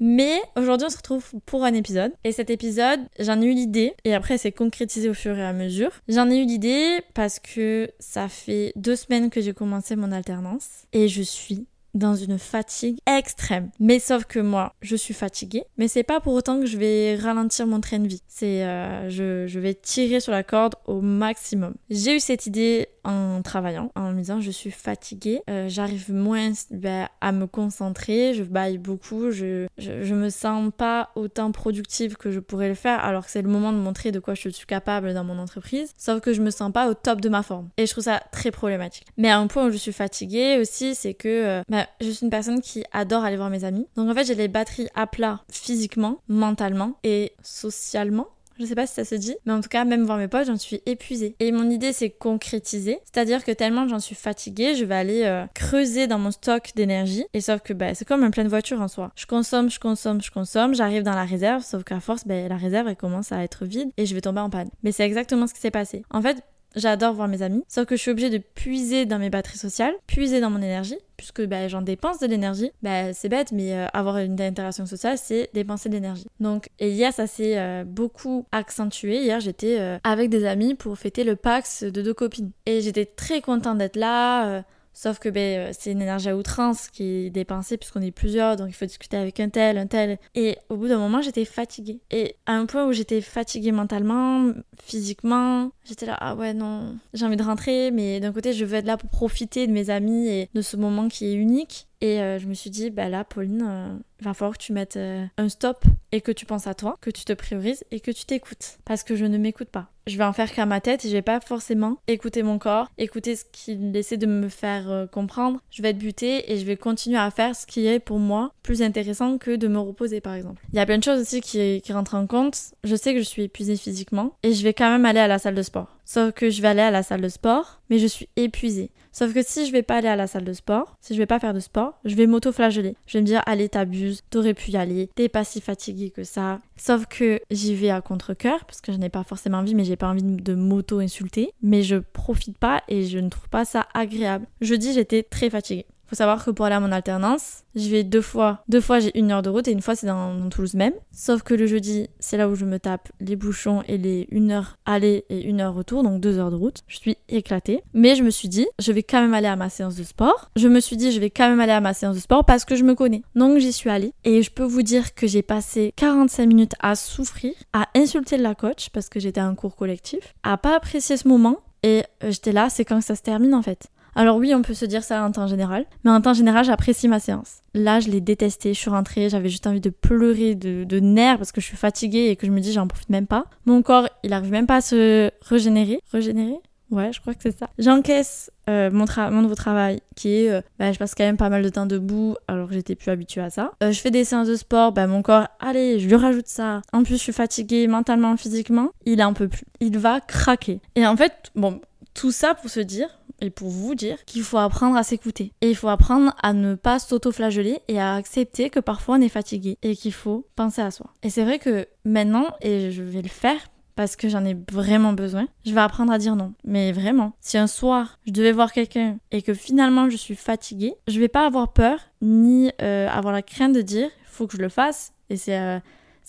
Mais 0.00 0.40
aujourd'hui, 0.56 0.86
on 0.86 0.90
se 0.90 0.96
retrouve 0.96 1.24
pour 1.44 1.64
un 1.64 1.74
épisode. 1.74 2.12
Et 2.22 2.30
cet 2.30 2.50
épisode, 2.50 3.00
j'en 3.18 3.40
ai 3.40 3.46
eu 3.46 3.52
l'idée. 3.52 3.94
Et 4.04 4.14
après, 4.14 4.38
c'est 4.38 4.52
concrétisé 4.52 5.08
au 5.08 5.14
fur 5.14 5.36
et 5.36 5.44
à 5.44 5.52
mesure. 5.52 5.90
J'en 6.08 6.30
ai 6.30 6.38
eu 6.38 6.44
l'idée 6.44 7.00
parce 7.14 7.40
que 7.40 7.90
ça 7.98 8.28
fait 8.28 8.72
deux 8.76 8.94
semaines 8.94 9.28
que 9.28 9.40
j'ai 9.40 9.54
commencé 9.54 9.96
mon 9.96 10.12
alternance. 10.12 10.86
Et 10.92 11.08
je 11.08 11.22
suis 11.22 11.66
dans 11.94 12.14
une 12.14 12.38
fatigue 12.38 12.98
extrême. 13.06 13.70
Mais 13.80 13.98
sauf 13.98 14.24
que 14.24 14.38
moi, 14.38 14.74
je 14.82 14.96
suis 14.96 15.14
fatiguée, 15.14 15.64
mais 15.76 15.88
c'est 15.88 16.02
pas 16.02 16.20
pour 16.20 16.34
autant 16.34 16.60
que 16.60 16.66
je 16.66 16.76
vais 16.76 17.16
ralentir 17.16 17.66
mon 17.66 17.80
train 17.80 17.98
de 17.98 18.08
vie. 18.08 18.22
C'est 18.28 18.64
euh, 18.64 19.08
je, 19.08 19.46
je, 19.46 19.58
vais 19.58 19.74
tirer 19.74 20.20
sur 20.20 20.32
la 20.32 20.42
corde 20.42 20.74
au 20.86 21.00
maximum. 21.00 21.74
J'ai 21.90 22.16
eu 22.16 22.20
cette 22.20 22.46
idée 22.46 22.88
en 23.04 23.42
travaillant, 23.42 23.90
en 23.94 24.12
me 24.12 24.18
disant 24.18 24.40
je 24.40 24.50
suis 24.50 24.70
fatiguée, 24.70 25.42
euh, 25.48 25.68
j'arrive 25.68 26.12
moins 26.12 26.52
bah, 26.70 27.08
à 27.20 27.32
me 27.32 27.46
concentrer, 27.46 28.34
je 28.34 28.42
baille 28.42 28.78
beaucoup, 28.78 29.30
je, 29.30 29.66
je, 29.78 30.14
me 30.14 30.30
sens 30.30 30.70
pas 30.76 31.10
autant 31.14 31.52
productive 31.52 32.16
que 32.16 32.30
je 32.30 32.40
pourrais 32.40 32.68
le 32.68 32.74
faire 32.74 33.04
alors 33.04 33.24
que 33.24 33.30
c'est 33.30 33.42
le 33.42 33.48
moment 33.48 33.72
de 33.72 33.78
montrer 33.78 34.12
de 34.12 34.18
quoi 34.18 34.34
je 34.34 34.48
suis 34.48 34.66
capable 34.66 35.14
dans 35.14 35.24
mon 35.24 35.38
entreprise, 35.38 35.92
sauf 35.96 36.20
que 36.20 36.32
je 36.32 36.42
me 36.42 36.50
sens 36.50 36.72
pas 36.72 36.88
au 36.88 36.94
top 36.94 37.20
de 37.20 37.28
ma 37.28 37.42
forme. 37.42 37.68
Et 37.76 37.86
je 37.86 37.92
trouve 37.92 38.04
ça 38.04 38.20
très 38.32 38.50
problématique. 38.50 39.06
Mais 39.16 39.30
à 39.30 39.38
un 39.38 39.46
point 39.46 39.66
où 39.66 39.70
je 39.70 39.76
suis 39.76 39.92
fatiguée 39.92 40.58
aussi, 40.60 40.94
c'est 40.94 41.14
que 41.14 41.28
euh, 41.28 41.62
bah, 41.68 41.86
je 42.00 42.10
suis 42.10 42.24
une 42.24 42.30
personne 42.30 42.60
qui 42.60 42.84
adore 42.92 43.24
aller 43.24 43.36
voir 43.36 43.50
mes 43.50 43.64
amis. 43.64 43.86
Donc 43.96 44.10
en 44.10 44.14
fait, 44.14 44.24
j'ai 44.24 44.34
les 44.34 44.48
batteries 44.48 44.88
à 44.94 45.06
plat 45.06 45.40
physiquement, 45.50 46.20
mentalement 46.28 46.98
et 47.04 47.32
socialement. 47.42 48.28
Je 48.58 48.64
sais 48.64 48.74
pas 48.74 48.86
si 48.86 48.94
ça 48.94 49.04
se 49.04 49.14
dit, 49.14 49.36
mais 49.46 49.52
en 49.52 49.60
tout 49.60 49.68
cas, 49.68 49.84
même 49.84 50.04
voir 50.04 50.18
mes 50.18 50.28
potes, 50.28 50.46
j'en 50.46 50.56
suis 50.56 50.80
épuisée. 50.86 51.36
Et 51.38 51.52
mon 51.52 51.70
idée, 51.70 51.92
c'est 51.92 52.10
concrétiser. 52.10 52.98
C'est-à-dire 53.04 53.44
que 53.44 53.52
tellement 53.52 53.86
j'en 53.86 54.00
suis 54.00 54.16
fatiguée, 54.16 54.74
je 54.74 54.84
vais 54.84 54.94
aller 54.94 55.22
euh, 55.24 55.46
creuser 55.54 56.06
dans 56.06 56.18
mon 56.18 56.30
stock 56.30 56.72
d'énergie. 56.74 57.24
Et 57.34 57.40
sauf 57.40 57.60
que 57.60 57.72
bah, 57.72 57.94
c'est 57.94 58.04
comme 58.04 58.24
un 58.24 58.30
plein 58.30 58.46
voiture 58.48 58.80
en 58.80 58.88
soi. 58.88 59.12
Je 59.14 59.26
consomme, 59.26 59.70
je 59.70 59.78
consomme, 59.78 60.20
je 60.20 60.30
consomme, 60.30 60.74
j'arrive 60.74 61.02
dans 61.02 61.14
la 61.14 61.24
réserve, 61.24 61.62
sauf 61.62 61.84
qu'à 61.84 62.00
force, 62.00 62.26
bah, 62.26 62.48
la 62.48 62.56
réserve, 62.56 62.88
elle 62.88 62.96
commence 62.96 63.32
à 63.32 63.42
être 63.44 63.64
vide 63.64 63.90
et 63.96 64.06
je 64.06 64.14
vais 64.14 64.20
tomber 64.20 64.40
en 64.40 64.50
panne. 64.50 64.70
Mais 64.82 64.92
c'est 64.92 65.04
exactement 65.04 65.46
ce 65.46 65.54
qui 65.54 65.60
s'est 65.60 65.70
passé. 65.70 66.02
En 66.10 66.22
fait, 66.22 66.42
J'adore 66.76 67.14
voir 67.14 67.28
mes 67.28 67.42
amis, 67.42 67.64
sauf 67.68 67.86
que 67.86 67.96
je 67.96 68.02
suis 68.02 68.10
obligée 68.10 68.30
de 68.30 68.38
puiser 68.38 69.06
dans 69.06 69.18
mes 69.18 69.30
batteries 69.30 69.58
sociales, 69.58 69.94
puiser 70.06 70.40
dans 70.40 70.50
mon 70.50 70.60
énergie, 70.60 70.98
puisque 71.16 71.44
bah, 71.46 71.66
j'en 71.66 71.82
dépense 71.82 72.18
de 72.20 72.26
l'énergie. 72.26 72.70
Bah, 72.82 73.12
c'est 73.14 73.28
bête, 73.28 73.52
mais 73.52 73.72
euh, 73.72 73.86
avoir 73.92 74.18
une 74.18 74.40
interaction 74.40 74.84
sociale, 74.84 75.16
c'est 75.18 75.48
dépenser 75.54 75.88
de 75.88 75.94
l'énergie. 75.94 76.26
Donc, 76.40 76.68
et 76.78 76.90
hier, 76.90 77.12
ça 77.12 77.26
s'est 77.26 77.58
euh, 77.58 77.84
beaucoup 77.84 78.46
accentué. 78.52 79.22
Hier, 79.22 79.40
j'étais 79.40 79.78
euh, 79.80 79.98
avec 80.04 80.28
des 80.28 80.44
amis 80.44 80.74
pour 80.74 80.98
fêter 80.98 81.24
le 81.24 81.36
Pax 81.36 81.84
de 81.84 82.02
deux 82.02 82.14
copines. 82.14 82.50
Et 82.66 82.80
j'étais 82.80 83.06
très 83.06 83.40
contente 83.40 83.78
d'être 83.78 83.96
là 83.96 84.62
Sauf 85.00 85.20
que 85.20 85.28
ben, 85.28 85.68
euh, 85.68 85.72
c'est 85.78 85.92
une 85.92 86.02
énergie 86.02 86.28
à 86.28 86.36
outrance 86.36 86.88
qui 86.88 87.04
est 87.04 87.30
dépensée 87.30 87.76
puisqu'on 87.76 88.02
est 88.02 88.10
plusieurs, 88.10 88.56
donc 88.56 88.66
il 88.68 88.72
faut 88.72 88.84
discuter 88.84 89.16
avec 89.16 89.38
un 89.38 89.48
tel, 89.48 89.78
un 89.78 89.86
tel. 89.86 90.18
Et 90.34 90.58
au 90.70 90.76
bout 90.76 90.88
d'un 90.88 90.98
moment, 90.98 91.22
j'étais 91.22 91.44
fatiguée. 91.44 92.00
Et 92.10 92.34
à 92.46 92.54
un 92.54 92.66
point 92.66 92.84
où 92.84 92.90
j'étais 92.92 93.20
fatiguée 93.20 93.70
mentalement, 93.70 94.52
physiquement, 94.82 95.70
j'étais 95.84 96.06
là, 96.06 96.16
ah 96.18 96.34
ouais, 96.34 96.52
non, 96.52 96.96
j'ai 97.14 97.24
envie 97.24 97.36
de 97.36 97.44
rentrer, 97.44 97.92
mais 97.92 98.18
d'un 98.18 98.32
côté, 98.32 98.52
je 98.52 98.64
veux 98.64 98.74
être 98.74 98.86
là 98.86 98.96
pour 98.96 99.08
profiter 99.08 99.68
de 99.68 99.72
mes 99.72 99.88
amis 99.88 100.26
et 100.26 100.50
de 100.52 100.62
ce 100.62 100.76
moment 100.76 101.06
qui 101.06 101.26
est 101.26 101.34
unique. 101.34 101.86
Et 102.00 102.20
euh, 102.20 102.40
je 102.40 102.48
me 102.48 102.54
suis 102.54 102.70
dit, 102.70 102.90
bah 102.90 103.08
là, 103.08 103.22
Pauline, 103.22 103.64
euh, 103.68 103.94
il 104.20 104.24
va 104.24 104.34
falloir 104.34 104.56
que 104.56 104.62
tu 104.62 104.72
mettes 104.72 104.96
euh, 104.96 105.24
un 105.36 105.48
stop 105.48 105.84
et 106.12 106.20
que 106.20 106.32
tu 106.32 106.46
penses 106.46 106.66
à 106.66 106.74
toi, 106.74 106.96
que 107.00 107.10
tu 107.10 107.24
te 107.24 107.32
priorises 107.32 107.84
et 107.90 108.00
que 108.00 108.10
tu 108.10 108.24
t'écoutes. 108.24 108.78
Parce 108.84 109.02
que 109.02 109.14
je 109.14 109.24
ne 109.24 109.38
m'écoute 109.38 109.68
pas. 109.68 109.90
Je 110.06 110.16
vais 110.16 110.24
en 110.24 110.32
faire 110.32 110.50
qu'à 110.52 110.64
ma 110.64 110.80
tête 110.80 111.04
et 111.04 111.08
je 111.08 111.12
vais 111.12 111.22
pas 111.22 111.38
forcément 111.38 111.98
écouter 112.08 112.42
mon 112.42 112.58
corps, 112.58 112.88
écouter 112.96 113.36
ce 113.36 113.44
qu'il 113.52 113.94
essaie 113.94 114.16
de 114.16 114.26
me 114.26 114.48
faire 114.48 115.06
comprendre. 115.12 115.60
Je 115.70 115.82
vais 115.82 115.90
être 115.90 115.98
butée 115.98 116.50
et 116.50 116.58
je 116.58 116.64
vais 116.64 116.78
continuer 116.78 117.18
à 117.18 117.30
faire 117.30 117.54
ce 117.54 117.66
qui 117.66 117.86
est 117.86 117.98
pour 117.98 118.18
moi 118.18 118.52
plus 118.62 118.80
intéressant 118.80 119.36
que 119.36 119.54
de 119.54 119.68
me 119.68 119.78
reposer, 119.78 120.22
par 120.22 120.32
exemple. 120.32 120.62
Il 120.72 120.76
y 120.76 120.80
a 120.80 120.86
plein 120.86 120.96
de 120.96 121.04
choses 121.04 121.20
aussi 121.20 121.42
qui, 121.42 121.82
qui 121.82 121.92
rentrent 121.92 122.14
en 122.14 122.26
compte. 122.26 122.58
Je 122.84 122.96
sais 122.96 123.12
que 123.12 123.18
je 123.18 123.24
suis 123.24 123.42
épuisée 123.42 123.76
physiquement 123.76 124.34
et 124.42 124.54
je 124.54 124.62
vais 124.62 124.72
quand 124.72 124.90
même 124.90 125.04
aller 125.04 125.20
à 125.20 125.28
la 125.28 125.38
salle 125.38 125.54
de 125.54 125.62
sport. 125.62 125.98
Sauf 126.06 126.32
que 126.32 126.48
je 126.48 126.62
vais 126.62 126.68
aller 126.68 126.80
à 126.80 126.90
la 126.90 127.02
salle 127.02 127.20
de 127.20 127.28
sport, 127.28 127.82
mais 127.90 127.98
je 127.98 128.06
suis 128.06 128.30
épuisée. 128.36 128.90
Sauf 129.12 129.34
que 129.34 129.42
si 129.42 129.66
je 129.66 129.72
vais 129.72 129.82
pas 129.82 129.96
aller 129.96 130.08
à 130.08 130.14
la 130.16 130.26
salle 130.26 130.44
de 130.44 130.52
sport, 130.52 130.96
si 131.00 131.12
je 131.12 131.18
vais 131.18 131.26
pas 131.26 131.40
faire 131.40 131.52
de 131.52 131.60
sport, 131.60 131.98
je 132.04 132.14
vais 132.14 132.26
m'auto-flageller. 132.26 132.94
Je 133.06 133.18
vais 133.18 133.22
me 133.22 133.26
dire, 133.26 133.42
allez, 133.46 133.68
t'abuses, 133.68 134.07
t'aurais 134.30 134.54
pu 134.54 134.72
y 134.72 134.76
aller, 134.76 135.08
t'es 135.14 135.28
pas 135.28 135.44
si 135.44 135.60
fatiguée 135.60 136.10
que 136.10 136.24
ça. 136.24 136.60
Sauf 136.76 137.06
que 137.06 137.40
j'y 137.50 137.74
vais 137.74 137.90
à 137.90 138.00
contre-coeur, 138.00 138.64
parce 138.64 138.80
que 138.80 138.92
je 138.92 138.98
n'ai 138.98 139.08
pas 139.08 139.24
forcément 139.24 139.58
envie, 139.58 139.74
mais 139.74 139.84
j'ai 139.84 139.96
pas 139.96 140.08
envie 140.08 140.22
de 140.22 140.54
m'auto-insulter. 140.54 141.52
Mais 141.62 141.82
je 141.82 141.96
profite 141.96 142.58
pas 142.58 142.82
et 142.88 143.04
je 143.04 143.18
ne 143.18 143.28
trouve 143.28 143.48
pas 143.48 143.64
ça 143.64 143.86
agréable. 143.94 144.46
Jeudi, 144.60 144.92
j'étais 144.92 145.22
très 145.22 145.50
fatiguée. 145.50 145.86
Faut 146.08 146.16
savoir 146.16 146.42
que 146.42 146.50
pour 146.50 146.64
aller 146.64 146.74
à 146.74 146.80
mon 146.80 146.90
alternance, 146.90 147.64
je 147.74 147.88
vais 147.90 148.02
deux 148.02 148.22
fois. 148.22 148.62
Deux 148.68 148.80
fois, 148.80 148.98
j'ai 148.98 149.16
une 149.18 149.30
heure 149.30 149.42
de 149.42 149.50
route 149.50 149.68
et 149.68 149.72
une 149.72 149.82
fois, 149.82 149.94
c'est 149.94 150.06
dans, 150.06 150.48
Toulouse 150.48 150.74
même. 150.74 150.94
Sauf 151.12 151.42
que 151.42 151.52
le 151.52 151.66
jeudi, 151.66 152.08
c'est 152.18 152.38
là 152.38 152.48
où 152.48 152.54
je 152.54 152.64
me 152.64 152.78
tape 152.78 153.10
les 153.20 153.36
bouchons 153.36 153.82
et 153.86 153.98
les 153.98 154.26
une 154.30 154.50
heure 154.50 154.78
aller 154.86 155.26
et 155.28 155.42
une 155.42 155.60
heure 155.60 155.74
retour, 155.74 156.02
donc 156.02 156.20
deux 156.20 156.38
heures 156.38 156.50
de 156.50 156.56
route. 156.56 156.78
Je 156.86 156.96
suis 156.96 157.18
éclatée. 157.28 157.82
Mais 157.92 158.14
je 158.14 158.22
me 158.22 158.30
suis 158.30 158.48
dit, 158.48 158.66
je 158.78 158.92
vais 158.92 159.02
quand 159.02 159.20
même 159.20 159.34
aller 159.34 159.46
à 159.46 159.56
ma 159.56 159.68
séance 159.68 159.96
de 159.96 160.02
sport. 160.02 160.50
Je 160.56 160.68
me 160.68 160.80
suis 160.80 160.96
dit, 160.96 161.12
je 161.12 161.20
vais 161.20 161.30
quand 161.30 161.48
même 161.48 161.60
aller 161.60 161.72
à 161.72 161.80
ma 161.80 161.92
séance 161.92 162.16
de 162.16 162.20
sport 162.20 162.44
parce 162.46 162.64
que 162.64 162.74
je 162.74 162.84
me 162.84 162.94
connais. 162.94 163.22
Donc 163.34 163.58
j'y 163.58 163.72
suis 163.72 163.90
allée 163.90 164.14
et 164.24 164.42
je 164.42 164.50
peux 164.50 164.64
vous 164.64 164.82
dire 164.82 165.14
que 165.14 165.26
j'ai 165.26 165.42
passé 165.42 165.92
45 165.96 166.46
minutes 166.46 166.74
à 166.80 166.94
souffrir, 166.94 167.52
à 167.74 167.88
insulter 167.94 168.38
la 168.38 168.54
coach 168.54 168.88
parce 168.90 169.10
que 169.10 169.20
j'étais 169.20 169.40
un 169.40 169.54
cours 169.54 169.76
collectif, 169.76 170.34
à 170.42 170.56
pas 170.56 170.74
apprécier 170.76 171.18
ce 171.18 171.28
moment. 171.28 171.58
Et 171.82 172.02
euh, 172.24 172.30
j'étais 172.30 172.52
là, 172.52 172.70
c'est 172.70 172.84
quand 172.84 173.00
ça 173.00 173.14
se 173.14 173.22
termine 173.22 173.54
en 173.54 173.62
fait. 173.62 173.88
Alors 174.18 174.36
oui, 174.36 174.52
on 174.52 174.62
peut 174.62 174.74
se 174.74 174.84
dire 174.84 175.04
ça 175.04 175.22
en 175.22 175.30
temps 175.30 175.46
général, 175.46 175.86
mais 176.02 176.10
en 176.10 176.20
temps 176.20 176.34
général, 176.34 176.64
j'apprécie 176.64 177.06
ma 177.06 177.20
séance. 177.20 177.58
Là, 177.72 178.00
je 178.00 178.08
l'ai 178.08 178.20
détesté, 178.20 178.74
je 178.74 178.78
suis 178.80 178.90
rentrée, 178.90 179.28
j'avais 179.28 179.48
juste 179.48 179.68
envie 179.68 179.80
de 179.80 179.90
pleurer 179.90 180.56
de, 180.56 180.98
nerfs 180.98 181.38
parce 181.38 181.52
que 181.52 181.60
je 181.60 181.66
suis 181.66 181.76
fatiguée 181.76 182.26
et 182.26 182.34
que 182.34 182.44
je 182.44 182.50
me 182.50 182.58
dis 182.58 182.72
j'en 182.72 182.88
profite 182.88 183.10
même 183.10 183.28
pas. 183.28 183.44
Mon 183.64 183.80
corps, 183.80 184.08
il 184.24 184.32
arrive 184.32 184.50
même 184.50 184.66
pas 184.66 184.76
à 184.76 184.80
se 184.80 185.30
régénérer. 185.42 186.00
Régénérer? 186.10 186.56
Ouais, 186.90 187.12
je 187.12 187.20
crois 187.20 187.34
que 187.34 187.42
c'est 187.44 187.56
ça. 187.56 187.70
J'encaisse 187.78 188.50
euh, 188.68 188.90
mon, 188.90 189.06
nouveau 189.40 189.54
travail 189.54 190.00
qui 190.16 190.34
est, 190.34 190.50
euh, 190.50 190.62
bah, 190.80 190.90
je 190.90 190.98
passe 190.98 191.14
quand 191.14 191.22
même 191.22 191.36
pas 191.36 191.50
mal 191.50 191.62
de 191.62 191.68
temps 191.68 191.86
debout 191.86 192.34
alors 192.48 192.66
que 192.66 192.74
j'étais 192.74 192.96
plus 192.96 193.12
habituée 193.12 193.42
à 193.42 193.50
ça. 193.50 193.70
Euh, 193.84 193.92
je 193.92 194.00
fais 194.00 194.10
des 194.10 194.24
séances 194.24 194.48
de 194.48 194.56
sport, 194.56 194.90
bah, 194.90 195.06
mon 195.06 195.22
corps, 195.22 195.46
allez, 195.60 196.00
je 196.00 196.08
lui 196.08 196.16
rajoute 196.16 196.48
ça. 196.48 196.82
En 196.92 197.04
plus, 197.04 197.18
je 197.18 197.22
suis 197.22 197.32
fatiguée 197.32 197.86
mentalement, 197.86 198.36
physiquement. 198.36 198.88
Il 199.04 199.20
est 199.20 199.22
un 199.22 199.32
peu 199.32 199.46
plus. 199.46 199.64
Il 199.78 199.96
va 199.96 200.20
craquer. 200.20 200.80
Et 200.96 201.06
en 201.06 201.16
fait, 201.16 201.52
bon, 201.54 201.80
tout 202.14 202.32
ça 202.32 202.54
pour 202.54 202.68
se 202.68 202.80
dire, 202.80 203.08
et 203.40 203.50
pour 203.50 203.68
vous 203.68 203.94
dire 203.94 204.24
qu'il 204.24 204.42
faut 204.42 204.58
apprendre 204.58 204.96
à 204.96 205.02
s'écouter. 205.02 205.52
Et 205.60 205.70
il 205.70 205.76
faut 205.76 205.88
apprendre 205.88 206.34
à 206.42 206.52
ne 206.52 206.74
pas 206.74 206.98
s'auto-flageller 206.98 207.80
et 207.88 208.00
à 208.00 208.14
accepter 208.14 208.70
que 208.70 208.80
parfois 208.80 209.16
on 209.16 209.20
est 209.20 209.28
fatigué 209.28 209.78
et 209.82 209.96
qu'il 209.96 210.12
faut 210.12 210.46
penser 210.56 210.82
à 210.82 210.90
soi. 210.90 211.12
Et 211.22 211.30
c'est 211.30 211.44
vrai 211.44 211.58
que 211.58 211.86
maintenant, 212.04 212.46
et 212.60 212.90
je 212.90 213.02
vais 213.02 213.22
le 213.22 213.28
faire 213.28 213.60
parce 213.94 214.14
que 214.14 214.28
j'en 214.28 214.44
ai 214.44 214.56
vraiment 214.70 215.12
besoin, 215.12 215.48
je 215.66 215.74
vais 215.74 215.80
apprendre 215.80 216.12
à 216.12 216.18
dire 216.18 216.36
non. 216.36 216.54
Mais 216.64 216.92
vraiment, 216.92 217.32
si 217.40 217.58
un 217.58 217.66
soir 217.66 218.18
je 218.26 218.32
devais 218.32 218.52
voir 218.52 218.72
quelqu'un 218.72 219.18
et 219.32 219.42
que 219.42 219.54
finalement 219.54 220.08
je 220.08 220.16
suis 220.16 220.36
fatiguée, 220.36 220.94
je 221.08 221.18
vais 221.18 221.28
pas 221.28 221.44
avoir 221.44 221.72
peur 221.72 221.98
ni 222.22 222.70
euh, 222.80 223.08
avoir 223.08 223.32
la 223.32 223.42
crainte 223.42 223.72
de 223.72 223.82
dire 223.82 224.08
faut 224.24 224.46
que 224.46 224.56
je 224.56 224.62
le 224.62 224.68
fasse 224.68 225.14
et 225.30 225.36
c'est 225.36 225.58
euh, 225.58 225.80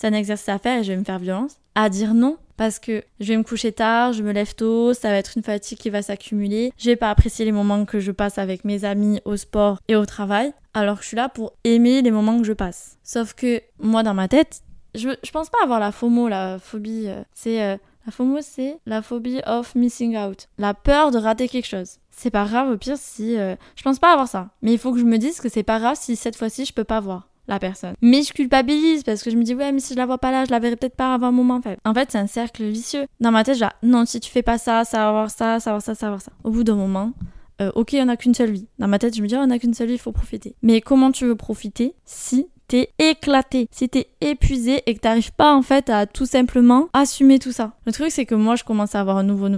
un 0.02 0.14
exercice 0.14 0.50
à 0.50 0.58
faire 0.58 0.80
et 0.80 0.84
je 0.84 0.92
vais 0.92 0.98
me 0.98 1.04
faire 1.04 1.20
violence, 1.20 1.60
à 1.76 1.90
dire 1.90 2.16
non 2.16 2.38
parce 2.60 2.78
que 2.78 3.06
je 3.22 3.28
vais 3.30 3.38
me 3.38 3.44
coucher 3.44 3.72
tard, 3.72 4.12
je 4.12 4.22
me 4.22 4.34
lève 4.34 4.54
tôt, 4.54 4.94
ça 4.94 5.12
va 5.12 5.16
être 5.16 5.38
une 5.38 5.44
fatigue 5.44 5.78
qui 5.78 5.90
va 5.90 6.02
s'accumuler. 6.02 6.74
Je 6.78 6.90
vais 6.90 6.98
pas 6.98 7.10
apprécier 7.10 7.46
les 7.46 7.54
moments 7.54 7.86
que 7.86 8.02
je 8.02 8.12
passe 8.12 8.38
avec 8.38 8.66
mes 8.66 8.84
amis 8.84 9.22
au 9.24 9.38
sport 9.38 9.80
et 9.88 9.96
au 9.96 10.06
travail, 10.06 10.52
alors 10.74 10.98
que 10.98 11.04
je 11.04 11.08
suis 11.08 11.16
là 11.16 11.30
pour 11.30 11.54
aimer 11.64 12.02
les 12.02 12.12
moments 12.12 12.38
que 12.38 12.44
je 12.44 12.52
passe. 12.52 12.98
Sauf 13.02 13.34
que 13.34 13.62
moi 13.80 14.04
dans 14.04 14.14
ma 14.14 14.28
tête, 14.28 14.60
je, 14.94 15.08
je 15.24 15.32
pense 15.32 15.50
pas 15.50 15.60
avoir 15.64 15.80
la 15.80 15.94
FOMO, 15.94 16.28
la 16.28 16.60
phobie, 16.60 17.06
euh, 17.08 17.24
c'est 17.34 17.64
euh, 17.64 17.78
la 18.06 18.12
FOMO 18.12 18.40
c'est 18.42 18.78
la 18.86 19.02
phobie 19.02 19.40
of 19.46 19.74
missing 19.76 20.18
out, 20.18 20.50
la 20.58 20.74
peur 20.74 21.12
de 21.12 21.18
rater 21.18 21.48
quelque 21.48 21.68
chose. 21.68 22.00
C'est 22.12 22.30
pas 22.30 22.44
grave 22.44 22.70
au 22.72 22.78
pire 22.78 22.98
si 22.98 23.38
euh, 23.38 23.56
je 23.78 23.84
pense 23.84 24.00
pas 24.00 24.12
avoir 24.12 24.28
ça, 24.28 24.50
mais 24.62 24.74
il 24.74 24.80
faut 24.80 24.92
que 24.92 25.00
je 25.00 25.06
me 25.06 25.18
dise 25.18 25.40
que 25.40 25.48
c'est 25.48 25.64
pas 25.64 25.80
grave 25.80 25.96
si 25.98 26.18
cette 26.18 26.36
fois-ci 26.36 26.66
je 26.66 26.74
peux 26.74 26.84
pas 26.84 27.00
voir 27.00 27.29
la 27.50 27.60
personne. 27.60 27.96
Mais 28.01 28.24
je 28.24 28.31
culpabilise 28.31 29.04
parce 29.04 29.24
que 29.24 29.30
je 29.30 29.36
me 29.36 29.44
dis, 29.44 29.56
ouais, 29.56 29.72
mais 29.72 29.80
si 29.80 29.94
je 29.94 29.98
la 29.98 30.06
vois 30.06 30.18
pas 30.18 30.31
là, 30.31 30.46
je 30.46 30.51
la 30.51 30.60
verrai 30.60 30.75
peut-être 30.75 30.96
pas 30.96 31.13
avant 31.13 31.28
un 31.28 31.31
moment. 31.31 31.56
En 31.56 31.62
fait, 31.62 31.80
en 31.84 31.94
fait 31.94 32.12
c'est 32.12 32.18
un 32.18 32.28
cercle 32.28 32.63
vicieux. 32.63 33.06
Dans 33.19 33.31
ma 33.31 33.44
tête, 33.44 33.57
genre, 33.57 33.74
non, 33.84 34.06
si 34.06 34.19
tu 34.19 34.31
fais 34.31 34.44
pas 34.44 34.57
ça, 34.57 34.86
ça 34.86 35.00
va 35.00 35.10
avoir 35.10 35.30
ça, 35.30 35.60
ça 35.60 35.72
va 35.72 35.75
avoir 35.75 35.81
ça, 35.81 35.96
ça 35.96 36.06
va 36.06 36.07
avoir 36.07 36.22
ça. 36.22 36.31
Au 36.44 36.51
bout 36.51 36.63
d'un 36.63 36.75
moment, 36.75 37.13
euh, 37.62 37.72
ok, 37.75 37.96
on 38.00 38.07
a 38.07 38.16
qu'une 38.16 38.34
seule 38.34 38.51
vie. 38.51 38.68
Dans 38.78 38.88
ma 38.88 39.00
tête, 39.00 39.16
je 39.16 39.22
me 39.22 39.28
dis, 39.28 39.36
oh, 39.36 39.42
on 39.42 39.50
a 39.50 39.60
qu'une 39.60 39.74
seule 39.74 39.88
vie, 39.88 39.96
il 39.96 40.00
faut 40.00 40.12
profiter. 40.12 40.56
Mais 40.62 40.80
comment 40.81 41.12
tu 41.12 41.25
veux 41.25 41.36
profiter 41.36 41.96
si 42.06 42.48
t'es 42.68 42.92
éclaté, 43.00 43.68
si 43.72 43.90
t'es 43.90 44.07
épuisé 44.22 44.84
et 44.86 44.94
que 44.94 45.00
t'arrives 45.00 45.34
pas 45.34 45.56
en 45.56 45.63
fait 45.63 45.90
à 45.90 46.06
tout 46.06 46.28
simplement 46.28 46.88
assumer 46.94 47.40
tout 47.40 47.51
ça? 47.51 47.74
Le 47.86 47.92
truc 47.92 48.12
c'est 48.12 48.25
que 48.25 48.36
moi 48.36 48.56
je 48.56 48.63
commence 48.63 48.94
à 48.94 49.00
avoir 49.00 49.18
un 49.18 49.24
nouveau 49.24 49.50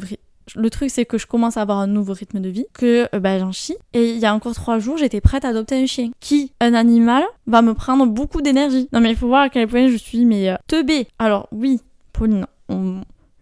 le 0.55 0.69
truc, 0.69 0.89
c'est 0.89 1.05
que 1.05 1.17
je 1.17 1.27
commence 1.27 1.57
à 1.57 1.61
avoir 1.61 1.79
un 1.79 1.87
nouveau 1.87 2.13
rythme 2.13 2.39
de 2.39 2.49
vie, 2.49 2.65
que 2.73 3.07
euh, 3.13 3.19
bah, 3.19 3.39
j'en 3.39 3.51
chie. 3.51 3.75
Et 3.93 4.11
il 4.11 4.17
y 4.17 4.25
a 4.25 4.33
encore 4.33 4.53
trois 4.53 4.79
jours, 4.79 4.97
j'étais 4.97 5.21
prête 5.21 5.45
à 5.45 5.49
adopter 5.49 5.75
un 5.75 5.85
chien. 5.85 6.11
Qui, 6.19 6.51
un 6.59 6.73
animal, 6.73 7.23
va 7.47 7.61
me 7.61 7.73
prendre 7.73 8.05
beaucoup 8.05 8.41
d'énergie. 8.41 8.87
Non, 8.93 8.99
mais 8.99 9.11
il 9.11 9.15
faut 9.15 9.27
voir 9.27 9.43
à 9.43 9.49
quel 9.49 9.67
point 9.67 9.87
je 9.87 9.97
suis, 9.97 10.25
mais 10.25 10.49
euh, 10.49 10.55
teubée. 10.67 11.07
Alors, 11.19 11.47
oui, 11.51 11.79
Pauline, 12.13 12.45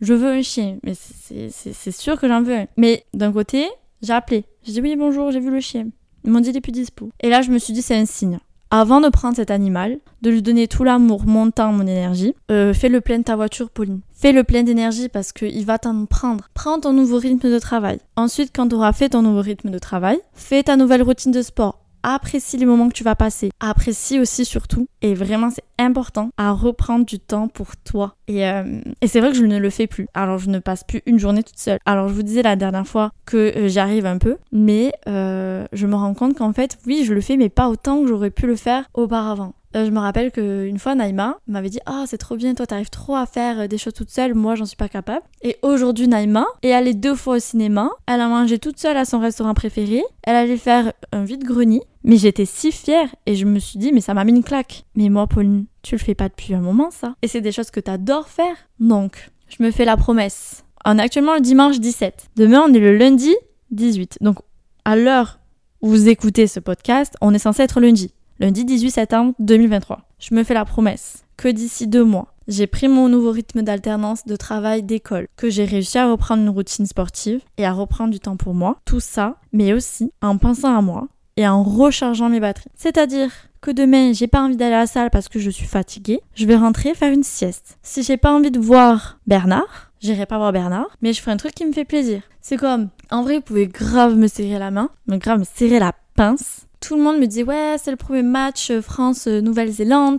je 0.01 0.13
veux 0.13 0.31
un 0.31 0.41
chien, 0.41 0.77
mais 0.83 0.93
c'est 0.95 1.91
sûr 1.91 2.19
que 2.19 2.27
j'en 2.27 2.41
veux 2.41 2.55
un. 2.55 2.65
Mais 2.77 3.05
d'un 3.13 3.31
côté, 3.31 3.67
j'ai 4.01 4.13
appelé. 4.13 4.45
J'ai 4.63 4.73
dit 4.73 4.81
oui, 4.81 4.95
bonjour, 4.95 5.31
j'ai 5.31 5.39
vu 5.39 5.51
le 5.51 5.59
chien. 5.59 5.87
Ils 6.25 6.31
m'ont 6.31 6.39
dit, 6.41 6.49
il 6.49 6.57
est 6.57 6.61
plus 6.61 6.71
dispo. 6.71 7.09
Et 7.21 7.29
là, 7.29 7.41
je 7.41 7.51
me 7.51 7.57
suis 7.57 7.73
dit, 7.73 7.81
c'est 7.81 7.95
un 7.95 8.05
signe 8.05 8.39
avant 8.71 9.01
de 9.01 9.09
prendre 9.09 9.35
cet 9.35 9.51
animal, 9.51 9.99
de 10.21 10.29
lui 10.29 10.41
donner 10.41 10.67
tout 10.67 10.83
l'amour, 10.83 11.25
mon 11.25 11.49
temps, 11.51 11.71
mon 11.71 11.87
énergie, 11.87 12.35
euh, 12.51 12.73
fais 12.73 12.89
le 12.89 13.01
plein 13.01 13.19
de 13.19 13.23
ta 13.23 13.35
voiture, 13.35 13.69
Pauline. 13.69 14.01
Fais 14.13 14.31
le 14.31 14.43
plein 14.43 14.63
d'énergie 14.63 15.09
parce 15.09 15.31
qu'il 15.31 15.65
va 15.65 15.79
t'en 15.79 16.05
prendre. 16.05 16.49
Prends 16.53 16.79
ton 16.79 16.93
nouveau 16.93 17.17
rythme 17.17 17.49
de 17.49 17.59
travail. 17.59 17.99
Ensuite, 18.15 18.51
quand 18.53 18.67
tu 18.67 18.75
auras 18.75 18.93
fait 18.93 19.09
ton 19.09 19.21
nouveau 19.21 19.41
rythme 19.41 19.71
de 19.71 19.79
travail, 19.79 20.19
fais 20.33 20.63
ta 20.63 20.75
nouvelle 20.75 21.03
routine 21.03 21.31
de 21.31 21.41
sport 21.41 21.79
apprécie 22.03 22.57
les 22.57 22.65
moments 22.65 22.87
que 22.87 22.93
tu 22.93 23.03
vas 23.03 23.15
passer. 23.15 23.51
Apprécie 23.59 24.19
aussi 24.19 24.45
surtout, 24.45 24.87
et 25.01 25.13
vraiment 25.13 25.49
c'est 25.49 25.63
important, 25.77 26.29
à 26.37 26.51
reprendre 26.51 27.05
du 27.05 27.19
temps 27.19 27.47
pour 27.47 27.77
toi. 27.77 28.15
Et, 28.27 28.47
euh, 28.47 28.81
et 29.01 29.07
c'est 29.07 29.19
vrai 29.19 29.31
que 29.31 29.37
je 29.37 29.45
ne 29.45 29.57
le 29.57 29.69
fais 29.69 29.87
plus. 29.87 30.07
Alors 30.13 30.37
je 30.37 30.49
ne 30.49 30.59
passe 30.59 30.83
plus 30.83 31.01
une 31.05 31.19
journée 31.19 31.43
toute 31.43 31.59
seule. 31.59 31.79
Alors 31.85 32.09
je 32.09 32.13
vous 32.13 32.23
disais 32.23 32.41
la 32.41 32.55
dernière 32.55 32.87
fois 32.87 33.11
que 33.25 33.37
euh, 33.37 33.67
j'y 33.67 33.79
arrive 33.79 34.05
un 34.05 34.17
peu, 34.17 34.37
mais 34.51 34.91
euh, 35.07 35.65
je 35.73 35.87
me 35.87 35.95
rends 35.95 36.13
compte 36.13 36.37
qu'en 36.37 36.53
fait, 36.53 36.77
oui, 36.85 37.03
je 37.05 37.13
le 37.13 37.21
fais, 37.21 37.37
mais 37.37 37.49
pas 37.49 37.69
autant 37.69 38.01
que 38.01 38.07
j'aurais 38.07 38.31
pu 38.31 38.47
le 38.47 38.55
faire 38.55 38.85
auparavant. 38.93 39.53
Euh, 39.75 39.85
je 39.85 39.91
me 39.91 39.99
rappelle 39.99 40.31
qu'une 40.31 40.79
fois, 40.79 40.95
Naïma 40.95 41.37
m'avait 41.47 41.69
dit 41.69 41.79
Ah, 41.85 42.05
c'est 42.07 42.17
trop 42.17 42.35
bien, 42.35 42.55
toi, 42.55 42.65
t'arrives 42.65 42.89
trop 42.89 43.15
à 43.15 43.25
faire 43.25 43.61
euh, 43.61 43.67
des 43.67 43.77
choses 43.77 43.93
toute 43.93 44.09
seule, 44.09 44.33
moi, 44.33 44.55
j'en 44.55 44.65
suis 44.65 44.75
pas 44.75 44.89
capable. 44.89 45.21
Et 45.41 45.57
aujourd'hui, 45.61 46.07
Naïma 46.07 46.45
est 46.63 46.71
allée 46.71 46.93
deux 46.93 47.15
fois 47.15 47.35
au 47.35 47.39
cinéma, 47.39 47.91
elle 48.07 48.21
a 48.21 48.27
mangé 48.27 48.57
toute 48.57 48.79
seule 48.79 48.97
à 48.97 49.05
son 49.05 49.19
restaurant 49.19 49.53
préféré, 49.53 50.01
elle 50.23 50.35
allait 50.35 50.57
faire 50.57 50.93
un 51.11 51.23
vide-grenier, 51.23 51.83
mais 52.03 52.17
j'étais 52.17 52.45
si 52.45 52.71
fière 52.71 53.07
et 53.25 53.35
je 53.35 53.45
me 53.45 53.59
suis 53.59 53.77
dit 53.77 53.91
Mais 53.91 54.01
ça 54.01 54.13
m'a 54.13 54.23
mis 54.23 54.31
une 54.31 54.43
claque. 54.43 54.85
Mais 54.95 55.09
moi, 55.09 55.27
Pauline, 55.27 55.65
tu 55.83 55.95
le 55.95 55.99
fais 55.99 56.15
pas 56.15 56.29
depuis 56.29 56.53
un 56.53 56.61
moment, 56.61 56.89
ça. 56.89 57.15
Et 57.21 57.27
c'est 57.27 57.41
des 57.41 57.51
choses 57.51 57.69
que 57.69 57.79
t'adores 57.79 58.27
faire. 58.27 58.55
Donc, 58.79 59.29
je 59.49 59.63
me 59.63 59.71
fais 59.71 59.85
la 59.85 59.97
promesse. 59.97 60.63
On 60.85 60.97
est 60.97 61.01
actuellement 61.01 61.35
le 61.35 61.41
dimanche 61.41 61.79
17. 61.79 62.29
Demain, 62.35 62.63
on 62.67 62.73
est 62.73 62.79
le 62.79 62.97
lundi 62.97 63.35
18. 63.71 64.17
Donc, 64.21 64.37
à 64.85 64.95
l'heure 64.95 65.39
où 65.81 65.89
vous 65.89 66.09
écoutez 66.09 66.47
ce 66.47 66.59
podcast, 66.59 67.15
on 67.21 67.33
est 67.33 67.39
censé 67.39 67.61
être 67.61 67.79
lundi 67.79 68.11
lundi 68.39 68.63
18 68.63 68.91
septembre 68.91 69.33
2023. 69.39 69.99
Je 70.17 70.33
me 70.33 70.43
fais 70.43 70.53
la 70.53 70.63
promesse 70.63 71.25
que 71.35 71.49
d'ici 71.49 71.87
deux 71.87 72.03
mois, 72.03 72.33
j'ai 72.47 72.67
pris 72.67 72.87
mon 72.87 73.09
nouveau 73.09 73.31
rythme 73.31 73.61
d'alternance 73.61 74.25
de 74.25 74.35
travail 74.35 74.81
d'école, 74.83 75.27
que 75.35 75.49
j'ai 75.49 75.65
réussi 75.65 75.97
à 75.97 76.09
reprendre 76.09 76.43
une 76.43 76.49
routine 76.49 76.85
sportive 76.85 77.41
et 77.57 77.65
à 77.65 77.71
reprendre 77.71 78.11
du 78.11 78.19
temps 78.19 78.37
pour 78.37 78.53
moi. 78.53 78.77
Tout 78.85 78.99
ça, 78.99 79.37
mais 79.53 79.73
aussi 79.73 80.11
en 80.21 80.37
pensant 80.37 80.75
à 80.75 80.81
moi 80.81 81.07
et 81.37 81.47
en 81.47 81.63
rechargeant 81.63 82.29
mes 82.29 82.39
batteries. 82.39 82.71
C'est-à-dire 82.75 83.31
que 83.61 83.71
demain, 83.71 84.13
j'ai 84.13 84.27
pas 84.27 84.41
envie 84.41 84.57
d'aller 84.57 84.75
à 84.75 84.79
la 84.79 84.87
salle 84.87 85.09
parce 85.09 85.29
que 85.29 85.39
je 85.39 85.49
suis 85.49 85.67
fatiguée, 85.67 86.21
je 86.33 86.45
vais 86.45 86.55
rentrer 86.55 86.93
faire 86.93 87.11
une 87.11 87.23
sieste. 87.23 87.77
Si 87.81 88.03
j'ai 88.03 88.17
pas 88.17 88.33
envie 88.33 88.51
de 88.51 88.59
voir 88.59 89.19
Bernard, 89.27 89.91
j'irai 89.99 90.25
pas 90.25 90.37
voir 90.37 90.53
Bernard, 90.53 90.97
mais 91.01 91.11
je 91.11 91.21
ferai 91.21 91.31
un 91.31 91.37
truc 91.37 91.53
qui 91.53 91.65
me 91.65 91.73
fait 91.73 91.85
plaisir. 91.85 92.21
C'est 92.41 92.57
comme, 92.57 92.89
en 93.11 93.23
vrai, 93.23 93.35
vous 93.35 93.41
pouvez 93.41 93.67
grave 93.67 94.15
me 94.15 94.27
serrer 94.27 94.59
la 94.59 94.71
main, 94.71 94.89
me 95.07 95.17
grave 95.17 95.39
me 95.39 95.45
serrer 95.45 95.79
la 95.79 95.93
pince 96.15 96.67
tout 96.79 96.95
le 96.95 97.03
monde 97.03 97.19
me 97.19 97.25
dit 97.25 97.43
ouais 97.43 97.75
c'est 97.77 97.91
le 97.91 97.97
premier 97.97 98.23
match 98.23 98.71
euh, 98.71 98.81
France 98.81 99.27
euh, 99.27 99.41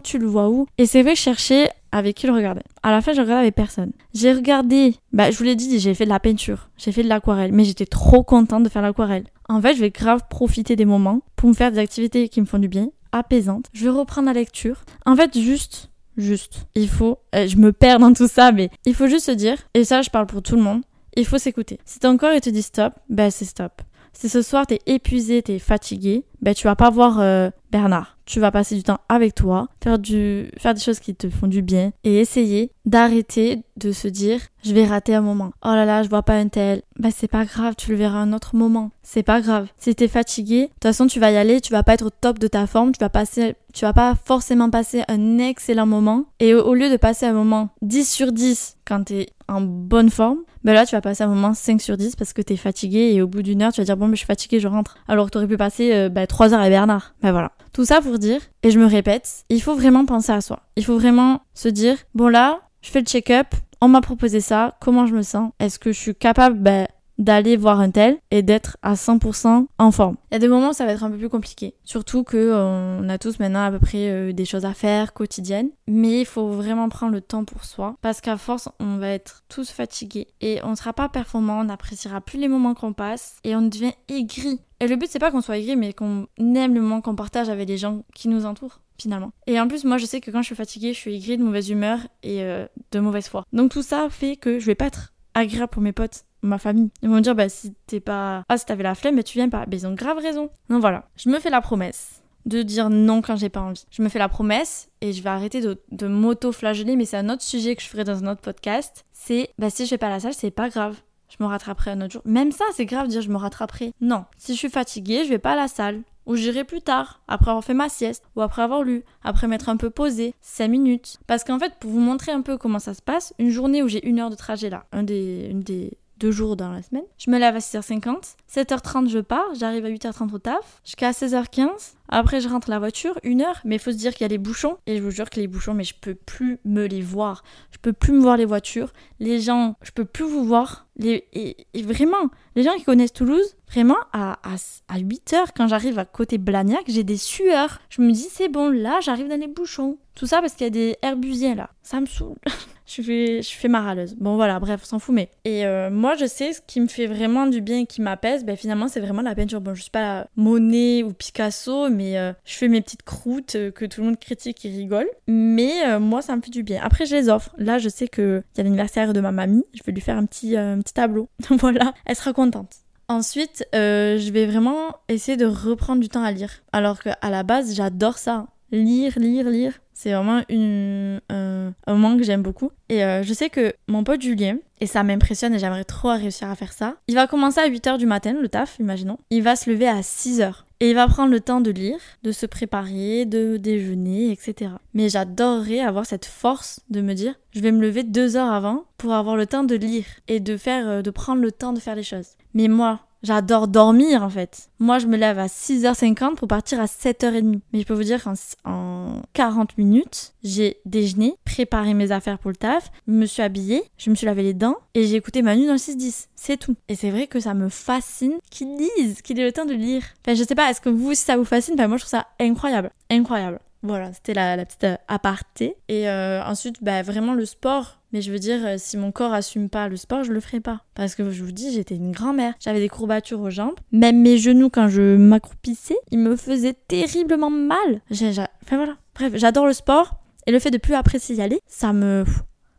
tu 0.03 0.19
le 0.19 0.27
vois 0.27 0.49
où? 0.49 0.67
Et 0.79 0.87
c'est 0.87 1.03
vrai 1.03 1.15
cherchais 1.15 1.71
avec 1.93 2.17
qui 2.17 2.27
le 2.27 2.33
regarder. 2.33 2.63
À 2.83 2.91
la 2.91 3.01
fin 3.01 3.13
je 3.13 3.21
regardais 3.21 3.43
avec 3.43 3.55
personne. 3.55 3.93
J'ai 4.15 4.33
regardé, 4.33 4.95
bah 5.13 5.31
je 5.31 5.39
vous 5.39 5.45
l'ai 5.45 5.57
dit, 5.57 5.79
j'ai 5.79 5.95
fait 5.95 6.05
de 6.05 6.11
la 6.11 6.21
peinture, 6.21 6.71
j'ai 6.77 6.93
fait 6.93 7.03
de 7.03 7.09
l'aquarelle, 7.09 7.53
mais 7.53 7.65
j'étais 7.65 7.87
trop 7.87 8.23
contente 8.23 8.63
de 8.63 8.69
faire 8.69 8.83
l'aquarelle. 8.83 9.25
En 9.49 9.61
fait 9.61 9.75
je 9.75 9.81
vais 9.81 9.91
grave 9.91 10.23
profiter 10.29 10.77
des 10.77 10.85
moments 10.85 11.23
pour 11.37 11.49
me 11.49 11.55
faire 11.55 11.73
des 11.73 11.79
activités 11.79 12.29
qui 12.29 12.41
me 12.41 12.47
font 12.47 12.59
du 12.59 12.69
bien, 12.69 12.89
apaisantes. 13.13 13.67
Je 13.73 13.85
vais 13.85 13.91
reprendre 13.91 14.27
la 14.27 14.35
lecture. 14.35 14.85
En 15.07 15.17
fait 15.17 15.39
juste, 15.39 15.91
juste, 16.17 16.67
il 16.75 16.89
faut, 16.89 17.19
euh, 17.35 17.49
je 17.49 17.57
me 17.57 17.73
perds 17.73 17.99
dans 17.99 18.13
tout 18.13 18.29
ça, 18.29 18.53
mais 18.53 18.71
il 18.85 18.95
faut 18.95 19.09
juste 19.09 19.27
se 19.27 19.33
dire, 19.33 19.57
et 19.75 19.85
ça 19.85 20.03
je 20.03 20.11
parle 20.11 20.27
pour 20.27 20.43
tout 20.43 20.57
le 20.57 20.63
monde, 20.63 20.83
il 21.17 21.27
faut 21.27 21.39
s'écouter. 21.39 21.79
Si 21.85 21.99
ton 21.99 22.17
corps 22.17 22.33
il 22.33 22.41
te 22.41 22.51
dit 22.51 22.63
stop, 22.63 22.93
bah 23.09 23.31
c'est 23.31 23.45
stop. 23.45 23.83
Si 24.13 24.29
ce 24.29 24.43
soir 24.43 24.67
t'es 24.67 24.81
épuisé, 24.87 25.43
t'es 25.43 25.59
fatigué, 25.59 26.25
ben 26.43 26.55
tu 26.55 26.67
vas 26.67 26.77
pas 26.77 26.91
voir 26.91 27.21
euh, 27.21 27.51
Bernard. 27.71 28.19
Tu 28.31 28.39
vas 28.39 28.53
passer 28.53 28.77
du 28.77 28.85
temps 28.85 29.01
avec 29.09 29.35
toi, 29.35 29.67
faire, 29.83 29.99
du, 29.99 30.51
faire 30.57 30.73
des 30.73 30.81
choses 30.81 31.01
qui 31.01 31.17
te 31.17 31.29
font 31.29 31.49
du 31.49 31.63
bien 31.63 31.91
et 32.05 32.21
essayer 32.21 32.71
d'arrêter 32.85 33.65
de 33.77 33.91
se 33.91 34.07
dire 34.07 34.41
je 34.63 34.73
vais 34.73 34.85
rater 34.85 35.15
un 35.15 35.21
moment. 35.21 35.53
Oh 35.65 35.71
là 35.71 35.85
là, 35.85 36.03
je 36.03 36.09
vois 36.09 36.23
pas 36.23 36.35
un 36.35 36.49
tel. 36.49 36.83
Bah 36.97 37.09
c'est 37.15 37.29
pas 37.29 37.45
grave, 37.45 37.75
tu 37.77 37.91
le 37.91 37.97
verras 37.97 38.19
un 38.19 38.33
autre 38.33 38.55
moment. 38.55 38.91
C'est 39.03 39.23
pas 39.23 39.41
grave. 39.41 39.69
Si 39.79 39.95
t'es 39.95 40.07
fatigué, 40.07 40.63
de 40.63 40.67
toute 40.67 40.83
façon 40.83 41.09
tu 41.09 41.19
vas 41.19 41.33
y 41.33 41.37
aller, 41.37 41.61
tu 41.61 41.73
vas 41.73 41.83
pas 41.83 41.95
être 41.95 42.07
au 42.07 42.11
top 42.11 42.39
de 42.39 42.47
ta 42.47 42.67
forme, 42.69 42.93
tu 42.93 43.01
vas 43.01 43.09
passer 43.09 43.57
tu 43.73 43.85
vas 43.85 43.93
pas 43.93 44.15
forcément 44.15 44.71
passer 44.71 45.03
un 45.09 45.39
excellent 45.39 45.87
moment 45.87 46.25
et 46.41 46.55
au 46.55 46.75
lieu 46.75 46.91
de 46.91 46.97
passer 46.97 47.27
un 47.27 47.33
moment 47.33 47.71
10 47.83 48.11
sur 48.11 48.33
10 48.33 48.79
quand 48.85 49.05
t'es 49.05 49.29
en 49.49 49.61
bonne 49.61 50.11
forme, 50.11 50.39
ben 50.65 50.73
là 50.73 50.87
tu 50.87 50.95
vas 50.95 51.01
passer 51.01 51.23
un 51.23 51.29
moment 51.29 51.55
5 51.55 51.81
sur 51.81 51.97
10 51.97 52.17
parce 52.17 52.33
que 52.33 52.43
t'es 52.43 52.57
fatigué 52.57 53.13
et 53.15 53.23
au 53.23 53.29
bout 53.29 53.43
d'une 53.43 53.63
heure 53.63 53.73
tu 53.73 53.81
vas 53.81 53.85
dire 53.85 53.97
bon 53.97 54.09
mais 54.09 54.15
je 54.15 54.21
suis 54.21 54.27
fatigué 54.27 54.59
je 54.61 54.69
rentre 54.69 54.97
alors 55.09 55.27
que 55.27 55.31
t'aurais 55.31 55.47
pu 55.47 55.57
passer 55.57 55.93
euh, 55.93 56.09
ben, 56.09 56.27
3 56.27 56.55
heures 56.55 56.61
à 56.61 56.69
Bernard. 56.69 57.15
Ben 57.23 57.33
voilà. 57.33 57.53
Tout 57.73 57.85
ça 57.85 58.01
pour 58.01 58.19
dire, 58.19 58.41
et 58.63 58.71
je 58.71 58.79
me 58.79 58.87
répète, 58.87 59.45
il 59.49 59.63
faut 59.63 59.75
vraiment 59.75 60.05
penser 60.05 60.33
à 60.33 60.41
soi. 60.41 60.61
Il 60.77 60.85
faut 60.85 60.99
vraiment 60.99 61.43
se 61.55 61.69
dire 61.69 61.97
bon 62.15 62.29
là 62.29 62.61
je 62.83 62.91
fais 62.91 63.01
le 63.01 63.07
check-up, 63.07 63.49
on 63.81 63.89
m'a 63.89 64.01
proposé 64.01 64.41
ça, 64.41 64.77
comment 64.81 65.07
je 65.07 65.15
me 65.15 65.23
sens 65.23 65.53
Est-ce 65.61 65.79
que 65.79 65.93
je 65.93 65.99
suis 65.99 66.15
capable 66.15 66.59
ben, 66.59 66.87
d'aller 67.21 67.57
voir 67.57 67.79
un 67.79 67.91
tel 67.91 68.19
et 68.31 68.43
d'être 68.43 68.79
à 68.83 68.95
100% 68.95 69.67
en 69.79 69.91
forme. 69.93 70.17
Il 70.31 70.35
y 70.35 70.37
a 70.37 70.39
des 70.41 70.49
moments 70.49 70.71
où 70.71 70.73
ça 70.73 70.87
va 70.87 70.93
être 70.93 71.05
un 71.05 71.11
peu 71.11 71.19
plus 71.19 71.29
compliqué, 71.29 71.75
surtout 71.85 72.25
que 72.25 72.37
euh, 72.37 72.99
on 73.01 73.09
a 73.09 73.19
tous 73.19 73.39
maintenant 73.39 73.63
à 73.63 73.71
peu 73.71 73.79
près 73.79 74.11
euh, 74.11 74.33
des 74.33 74.45
choses 74.45 74.65
à 74.65 74.75
faire 74.75 75.13
quotidiennes, 75.13 75.71
mais 75.87 76.21
il 76.21 76.27
faut 76.27 76.49
vraiment 76.49 76.89
prendre 76.89 77.13
le 77.13 77.21
temps 77.21 77.45
pour 77.45 77.65
soi 77.65 77.95
parce 78.01 78.21
qu'à 78.21 78.37
force 78.37 78.69
on 78.81 78.97
va 78.97 79.09
être 79.09 79.43
tous 79.49 79.71
fatigués 79.71 80.29
et 80.41 80.61
on 80.65 80.71
ne 80.71 80.75
sera 80.75 80.93
pas 80.93 81.09
performant, 81.09 81.61
on 81.61 81.65
n'appréciera 81.65 82.21
plus 82.21 82.39
les 82.39 82.49
moments 82.49 82.75
qu'on 82.75 82.95
passe 82.95 83.37
et 83.45 83.55
on 83.55 83.63
devient 83.63 83.93
aigri. 84.09 84.61
Et 84.81 84.89
le 84.89 84.97
but 84.97 85.09
c'est 85.11 85.19
pas 85.19 85.31
qu'on 85.31 85.43
soit 85.43 85.59
aigri 85.59 85.77
mais 85.77 85.93
qu'on 85.93 86.27
aime 86.39 86.75
le 86.75 86.81
moment 86.81 87.03
qu'on 87.03 87.15
partage 87.15 87.51
avec 87.51 87.69
les 87.69 87.77
gens 87.77 88.03
qui 88.15 88.29
nous 88.29 88.47
entourent 88.47 88.81
finalement. 88.99 89.33
Et 89.47 89.59
en 89.59 89.67
plus, 89.67 89.85
moi, 89.85 89.97
je 89.97 90.05
sais 90.05 90.21
que 90.21 90.31
quand 90.31 90.43
je 90.43 90.47
suis 90.47 90.55
fatiguée, 90.55 90.93
je 90.93 90.99
suis 90.99 91.17
aigrie, 91.17 91.39
de 91.39 91.43
mauvaise 91.43 91.71
humeur 91.71 92.01
et 92.23 92.43
euh, 92.43 92.67
de 92.93 93.01
mauvaise 93.01 93.29
foi. 93.29 93.45
Donc 93.53 93.71
tout 93.71 93.83
ça 93.83 94.09
fait 94.11 94.37
que 94.37 94.59
je 94.59 94.67
vais 94.67 94.75
pas 94.75 94.87
être 94.87 95.15
agréable 95.35 95.71
pour 95.71 95.83
mes 95.83 95.93
potes, 95.93 96.25
ma 96.43 96.59
famille. 96.59 96.91
Ils 97.03 97.09
vont 97.09 97.17
me 97.17 97.21
dire, 97.21 97.35
bah 97.35 97.49
si 97.49 97.75
t'es 97.87 98.01
pas... 98.01 98.45
Ah, 98.49 98.59
si 98.59 98.67
t'avais 98.67 98.83
la 98.83 98.95
flemme, 98.95 99.17
mais 99.17 99.23
tu 99.23 99.39
viens 99.39 99.49
pas. 99.49 99.65
Mais 99.69 99.77
ils 99.77 99.87
ont 99.87 99.95
grave 99.95 100.19
raison. 100.19 100.51
Donc 100.69 100.81
voilà, 100.81 101.09
je 101.17 101.29
me 101.29 101.39
fais 101.39 101.51
la 101.51 101.61
promesse 101.61 102.23
de 102.47 102.63
dire 102.63 102.89
non 102.91 103.21
quand 103.23 103.37
j'ai 103.37 103.49
pas 103.49 103.61
envie. 103.61 103.85
Je 103.91 104.03
me 104.03 104.09
fais 104.09 104.19
la 104.19 104.29
promesse 104.29 104.89
et 105.01 105.13
je 105.13 105.23
vais 105.23 105.29
arrêter 105.31 105.61
de, 105.61 105.81
de 105.91 106.07
m'auto-flageller, 106.07 106.97
mais 106.97 107.05
c'est 107.05 107.19
un 107.19 107.29
autre 107.29 107.43
sujet 107.43 107.77
que 107.77 107.83
je 107.83 107.89
ferai 107.89 108.05
dans 108.05 108.25
un 108.25 108.33
autre 108.33 108.41
podcast. 108.41 109.05
C'est, 109.13 109.51
bah 109.59 109.71
si 109.71 109.85
je 109.85 109.91
vais 109.91 109.99
pas 109.99 110.07
à 110.07 110.11
la 110.11 110.21
salle, 110.21 110.35
c'est 110.35 110.51
pas 110.51 110.69
grave. 110.69 110.97
Je 111.29 111.37
me 111.45 111.49
rattraperai 111.49 111.93
un 111.93 112.01
autre 112.01 112.13
jour. 112.13 112.23
Même 112.25 112.51
ça, 112.51 112.65
c'est 112.75 112.87
grave 112.87 113.07
de 113.07 113.13
dire 113.13 113.23
je 113.23 113.31
me 113.31 113.37
rattraperai. 113.37 113.93
Non, 114.01 114.25
si 114.37 114.55
je 114.55 114.59
suis 114.59 114.71
fatiguée, 114.71 115.25
je 115.25 115.29
vais 115.29 115.39
pas 115.39 115.53
à 115.53 115.57
la 115.57 115.69
salle 115.69 116.03
ou 116.27 116.37
j'irai 116.37 116.65
plus 116.65 116.81
tard, 116.81 117.23
après 117.29 117.51
avoir 117.51 117.65
fait 117.65 117.75
ma 117.75 117.89
sieste, 117.89 118.25
ou 118.37 118.43
après 118.43 118.63
avoir 118.63 118.83
lu, 118.83 119.05
après 119.25 119.49
m'être 119.49 119.69
un 119.69 119.77
peu 119.77 119.91
posé, 119.91 120.35
5 120.43 120.69
minutes. 120.69 121.19
Parce 121.27 121.45
qu'en 121.45 121.59
fait, 121.59 121.73
pour 121.81 121.91
vous 121.91 121.99
montrer 121.99 122.31
un 122.31 122.43
peu 122.43 122.57
comment 122.57 122.79
ça 122.79 122.95
se 122.95 123.03
passe, 123.03 123.35
une 123.39 123.51
journée 123.51 123.83
où 123.83 123.89
j'ai 123.89 124.07
une 124.07 124.21
heure 124.21 124.31
de 124.31 124.37
trajet 124.37 124.71
là, 124.71 124.87
un 124.93 125.03
des, 125.03 125.49
une 125.51 125.63
des 125.63 125.99
deux 126.21 126.31
jours 126.31 126.57
dans 126.57 126.71
la 126.71 126.83
semaine, 126.83 127.05
je 127.19 127.31
me 127.31 127.39
lève 127.39 127.57
à 127.57 127.59
6h50, 127.59 128.35
7h30 128.53 129.09
je 129.09 129.19
pars, 129.19 129.55
j'arrive 129.59 129.85
à 129.85 129.91
8h30 129.91 130.33
au 130.33 130.39
taf, 130.39 130.81
jusqu'à 130.85 131.11
16h15, 131.11 131.95
après, 132.13 132.41
je 132.41 132.49
rentre 132.49 132.69
la 132.71 132.81
voiture, 132.81 133.19
une 133.23 133.41
heure, 133.41 133.61
mais 133.65 133.77
il 133.77 133.79
faut 133.79 133.93
se 133.93 133.97
dire 133.97 134.13
qu'il 134.13 134.23
y 134.23 134.25
a 134.25 134.29
les 134.29 134.39
bouchons. 134.39 134.79
Et 134.87 134.97
je 134.97 135.03
vous 135.03 135.13
jure 135.13 135.31
que 135.31 135.39
les 135.39 135.47
bouchons, 135.47 135.75
mais 135.75 135.85
je 135.85 135.95
peux 135.99 136.17
plus 136.17 136.59
me 136.65 136.87
les 136.87 137.03
voir. 137.03 137.45
Je 137.71 137.79
peux 137.79 137.93
plus 137.93 138.13
me 138.13 138.21
voir 138.21 138.37
les 138.37 138.45
voitures. 138.45 138.93
Les 139.21 139.41
gens, 139.41 139.77
je 139.83 139.93
peux 139.93 140.05
plus 140.05 140.25
vous 140.25 140.45
voir. 140.45 140.89
Les, 140.97 141.25
et, 141.33 141.83
vraiment, 141.83 142.29
les 142.57 142.65
gens 142.65 142.75
qui 142.77 142.83
connaissent 142.83 143.13
Toulouse, 143.13 143.57
vraiment, 143.71 143.97
à, 144.13 144.33
à, 144.43 144.57
à 144.89 144.99
8 144.99 145.33
heures, 145.35 145.55
quand 145.55 145.69
j'arrive 145.69 146.01
à 146.01 146.05
côté 146.05 146.37
Blagnac, 146.37 146.83
j'ai 146.89 147.05
des 147.05 147.17
sueurs. 147.17 147.81
Je 147.91 148.03
me 148.03 148.11
dis, 148.11 148.29
c'est 148.29 148.49
bon, 148.49 148.71
là, 148.71 148.99
j'arrive 149.01 149.29
dans 149.29 149.39
les 149.39 149.47
bouchons. 149.47 149.97
Tout 150.17 150.27
ça 150.27 150.41
parce 150.41 150.55
qu'il 150.55 150.65
y 150.65 150.67
a 150.67 150.71
des 150.71 150.97
herbusiers 151.03 151.55
là. 151.55 151.71
Ça 151.83 152.01
me 152.01 152.07
saoule. 152.07 152.37
je, 152.91 153.03
fais, 153.03 153.43
je 153.43 153.51
fais 153.51 153.69
ma 153.69 153.81
râleuse. 153.81 154.15
Bon, 154.17 154.37
voilà, 154.37 154.59
bref, 154.59 154.81
on 154.83 154.87
s'en 154.87 154.99
fout, 154.99 155.15
mais. 155.15 155.31
Et 155.45 155.65
euh, 155.65 155.91
moi, 155.91 156.15
je 156.17 156.27
sais, 156.27 156.53
ce 156.53 156.61
qui 156.67 156.81
me 156.81 156.89
fait 156.89 157.07
vraiment 157.07 157.47
du 157.47 157.61
bien 157.61 157.81
et 157.81 157.87
qui 157.87 158.01
m'apaise, 158.01 158.45
ben 158.45 158.57
finalement, 158.57 158.89
c'est 158.89 159.01
vraiment 159.01 159.23
la 159.23 159.35
peinture. 159.35 159.61
Bon, 159.61 159.75
je 159.75 159.83
suis 159.83 159.91
pas 159.91 160.27
Monet 160.37 161.03
ou 161.03 161.13
Picasso, 161.13 161.89
mais 161.89 162.19
euh, 162.19 162.33
je 162.45 162.55
fais 162.55 162.69
mes 162.69 162.81
petites 162.81 163.03
croûtes 163.03 163.55
euh, 163.55 163.71
que 163.71 163.85
tout 163.85 164.01
le 164.01 164.09
monde 164.09 164.19
critique 164.19 164.65
et 164.65 164.71
rigole. 164.71 165.09
Mais 165.29 165.99
moi, 165.99 166.23
ça 166.23 166.35
me 166.37 166.43
fait 166.43 166.51
du 166.51 166.63
bien. 166.63 166.81
Après, 166.83 167.07
je 167.07 167.15
les 167.15 167.29
offre. 167.29 167.55
Là, 167.59 167.79
je 167.79 167.89
sais 167.89 168.09
qu'il 168.09 168.43
y 168.57 168.61
a 168.61 168.63
l'anniversaire 168.65 169.13
de 169.13 169.21
ma 169.21 169.33
mamie. 169.33 169.65
Je 169.75 169.83
vais 169.85 169.93
lui 169.93 170.01
faire 170.01 170.17
un 170.17 170.27
petit, 170.27 170.57
un 170.57 170.81
petit 170.81 170.95
tableau. 170.95 171.29
voilà, 171.51 171.93
elle 172.07 172.17
sera 172.17 172.33
contente. 172.33 172.77
Ensuite, 173.09 173.65
je 173.73 174.31
vais 174.31 174.47
vraiment 174.47 174.97
essayer 175.09 175.37
de 175.37 175.47
reprendre 175.47 176.01
du 176.01 176.09
temps 176.09 176.23
à 176.23 176.33
lire. 176.33 176.63
Alors 176.73 177.01
qu'à 177.03 177.17
la 177.23 177.43
base, 177.43 177.75
j'adore 177.75 178.19
ça. 178.19 178.47
Lire, 178.73 179.19
lire, 179.19 179.49
lire. 179.49 179.81
C'est 180.03 180.13
vraiment 180.13 180.41
une, 180.49 181.21
un, 181.29 181.75
moment 181.87 182.17
que 182.17 182.23
j'aime 182.23 182.41
beaucoup. 182.41 182.71
Et 182.89 183.01
je 183.01 183.35
sais 183.35 183.51
que 183.51 183.75
mon 183.87 184.03
pote 184.03 184.23
Julien, 184.23 184.57
et 184.81 184.87
ça 184.87 185.03
m'impressionne 185.03 185.53
et 185.53 185.59
j'aimerais 185.59 185.85
trop 185.85 186.09
réussir 186.09 186.49
à 186.49 186.55
faire 186.55 186.73
ça, 186.73 186.97
il 187.07 187.15
va 187.15 187.27
commencer 187.27 187.61
à 187.61 187.69
8h 187.69 187.99
du 187.99 188.07
matin, 188.07 188.33
le 188.33 188.49
taf, 188.49 188.79
imaginons. 188.79 189.19
Il 189.29 189.43
va 189.43 189.57
se 189.57 189.69
lever 189.69 189.87
à 189.87 190.01
6h. 190.01 190.65
Et 190.83 190.89
il 190.89 190.95
va 190.95 191.07
prendre 191.07 191.31
le 191.31 191.41
temps 191.41 191.61
de 191.61 191.71
lire, 191.71 191.99
de 192.23 192.33
se 192.33 192.47
préparer, 192.47 193.27
de 193.27 193.59
déjeuner, 193.59 194.33
etc. 194.33 194.73
Mais 194.95 195.11
j'adorerais 195.11 195.81
avoir 195.81 196.07
cette 196.07 196.25
force 196.25 196.81
de 196.89 197.03
me 197.03 197.13
dire, 197.13 197.35
je 197.53 197.61
vais 197.61 197.71
me 197.71 197.83
lever 197.83 198.03
deux 198.03 198.39
heures 198.39 198.51
avant 198.51 198.85
pour 198.97 199.13
avoir 199.13 199.37
le 199.37 199.45
temps 199.45 199.65
de 199.65 199.75
lire 199.75 200.07
et 200.27 200.41
de 200.41 200.57
faire, 200.57 200.89
euh, 200.89 201.03
de 201.03 201.11
prendre 201.11 201.43
le 201.43 201.53
temps 201.53 201.75
de 201.75 201.81
faire 201.81 201.97
les 201.97 202.03
choses. 202.03 202.29
Mais 202.55 202.69
moi, 202.69 203.01
J'adore 203.23 203.69
dormir 203.69 204.23
en 204.23 204.31
fait. 204.31 204.71
Moi, 204.79 204.99
je 204.99 205.07
me 205.07 205.17
lève 205.17 205.39
à 205.39 205.47
6h50 205.47 206.37
pour 206.37 206.49
partir 206.49 206.81
à 206.81 206.87
7h30. 206.87 207.61
Mais 207.73 207.81
je 207.81 207.87
peux 207.87 207.95
vous 207.95 208.05
dire 208.05 208.23
qu'en 208.23 209.23
40 209.35 209.77
minutes, 209.79 210.33
j'ai 210.43 210.79
déjeuné, 210.87 211.35
préparé 211.45 211.95
mes 211.95 212.13
affaires 212.13 212.39
pour 212.39 212.51
le 212.51 212.57
taf, 212.57 212.91
me 213.07 213.27
suis 213.27 213.43
habillée, 213.43 213.83
je 213.99 214.11
me 214.11 214.15
suis 214.15 214.27
lavé 214.27 214.43
les 214.43 214.55
dents 214.55 214.77
et 214.95 215.07
j'ai 215.07 215.17
écouté 215.17 215.43
Manu 215.43 215.67
dans 215.67 215.73
le 215.73 215.79
6-10. 215.79 216.29
C'est 216.35 216.57
tout. 216.57 216.77
Et 216.89 216.95
c'est 216.95 217.11
vrai 217.11 217.27
que 217.27 217.41
ça 217.41 217.55
me 217.55 217.69
fascine 217.69 218.39
qu'il 218.51 218.77
lise, 218.77 219.21
qu'il 219.23 219.39
ait 219.39 219.45
le 219.45 219.53
temps 219.53 219.67
de 219.67 219.75
lire. 219.75 220.03
Enfin, 220.25 220.35
je 220.35 220.45
sais 220.45 220.55
pas, 220.55 220.71
est-ce 220.71 220.81
que 220.81 220.89
vous, 220.89 221.15
si 221.15 221.25
ça 221.25 221.37
vous 221.37 221.45
fascine, 221.45 221.75
enfin, 221.75 221.89
moi, 221.89 221.99
je 221.99 222.05
trouve 222.05 222.19
ça 222.19 222.27
incroyable. 222.39 222.91
Incroyable. 223.11 223.61
Voilà, 223.83 224.13
c'était 224.13 224.35
la, 224.35 224.65
petite 224.65 224.85
euh, 224.85 224.97
aparté. 225.09 225.77
Et 225.89 226.09
euh, 226.09 226.43
ensuite, 226.45 226.83
bah, 226.83 227.03
vraiment 227.03 227.35
le 227.35 227.45
sport. 227.45 227.99
Mais 228.13 228.23
je 228.23 228.33
veux 228.33 228.39
dire, 228.39 228.67
euh, 228.67 228.75
si 228.77 228.97
mon 228.97 229.13
corps 229.13 229.33
assume 229.33 229.71
pas 229.71 229.89
le 229.89 229.97
sport, 229.97 230.25
je 230.25 230.33
le 230.33 230.41
ferai 230.41 230.61
pas. 230.61 230.83
Parce 230.95 231.15
que 231.15 231.31
je 231.31 231.43
vous 231.43 231.53
dis, 231.53 231.73
j'étais 231.73 231.95
une 231.95 232.13
grand-mère. 232.13 232.55
J'avais 232.61 232.81
des 232.81 232.89
courbatures 232.89 233.41
aux 233.41 233.51
jambes. 233.51 233.79
Même 233.93 234.21
mes 234.21 234.37
genoux, 234.37 234.69
quand 234.69 234.89
je 234.89 235.17
m'accroupissais, 235.17 235.97
ils 236.11 236.19
me 236.19 236.37
faisaient 236.37 236.77
terriblement 236.89 237.51
mal. 237.51 238.03
Enfin 238.11 238.77
voilà. 238.77 238.97
Bref, 239.15 239.33
j'adore 239.37 239.67
le 239.67 239.73
sport. 239.73 240.17
Et 240.47 240.53
le 240.53 240.59
fait 240.59 240.71
de 240.71 240.79
plus 240.79 240.95
apprécier 240.95 241.37
y 241.37 241.43
aller, 241.43 241.61
ça 241.67 241.93
me. 241.93 242.25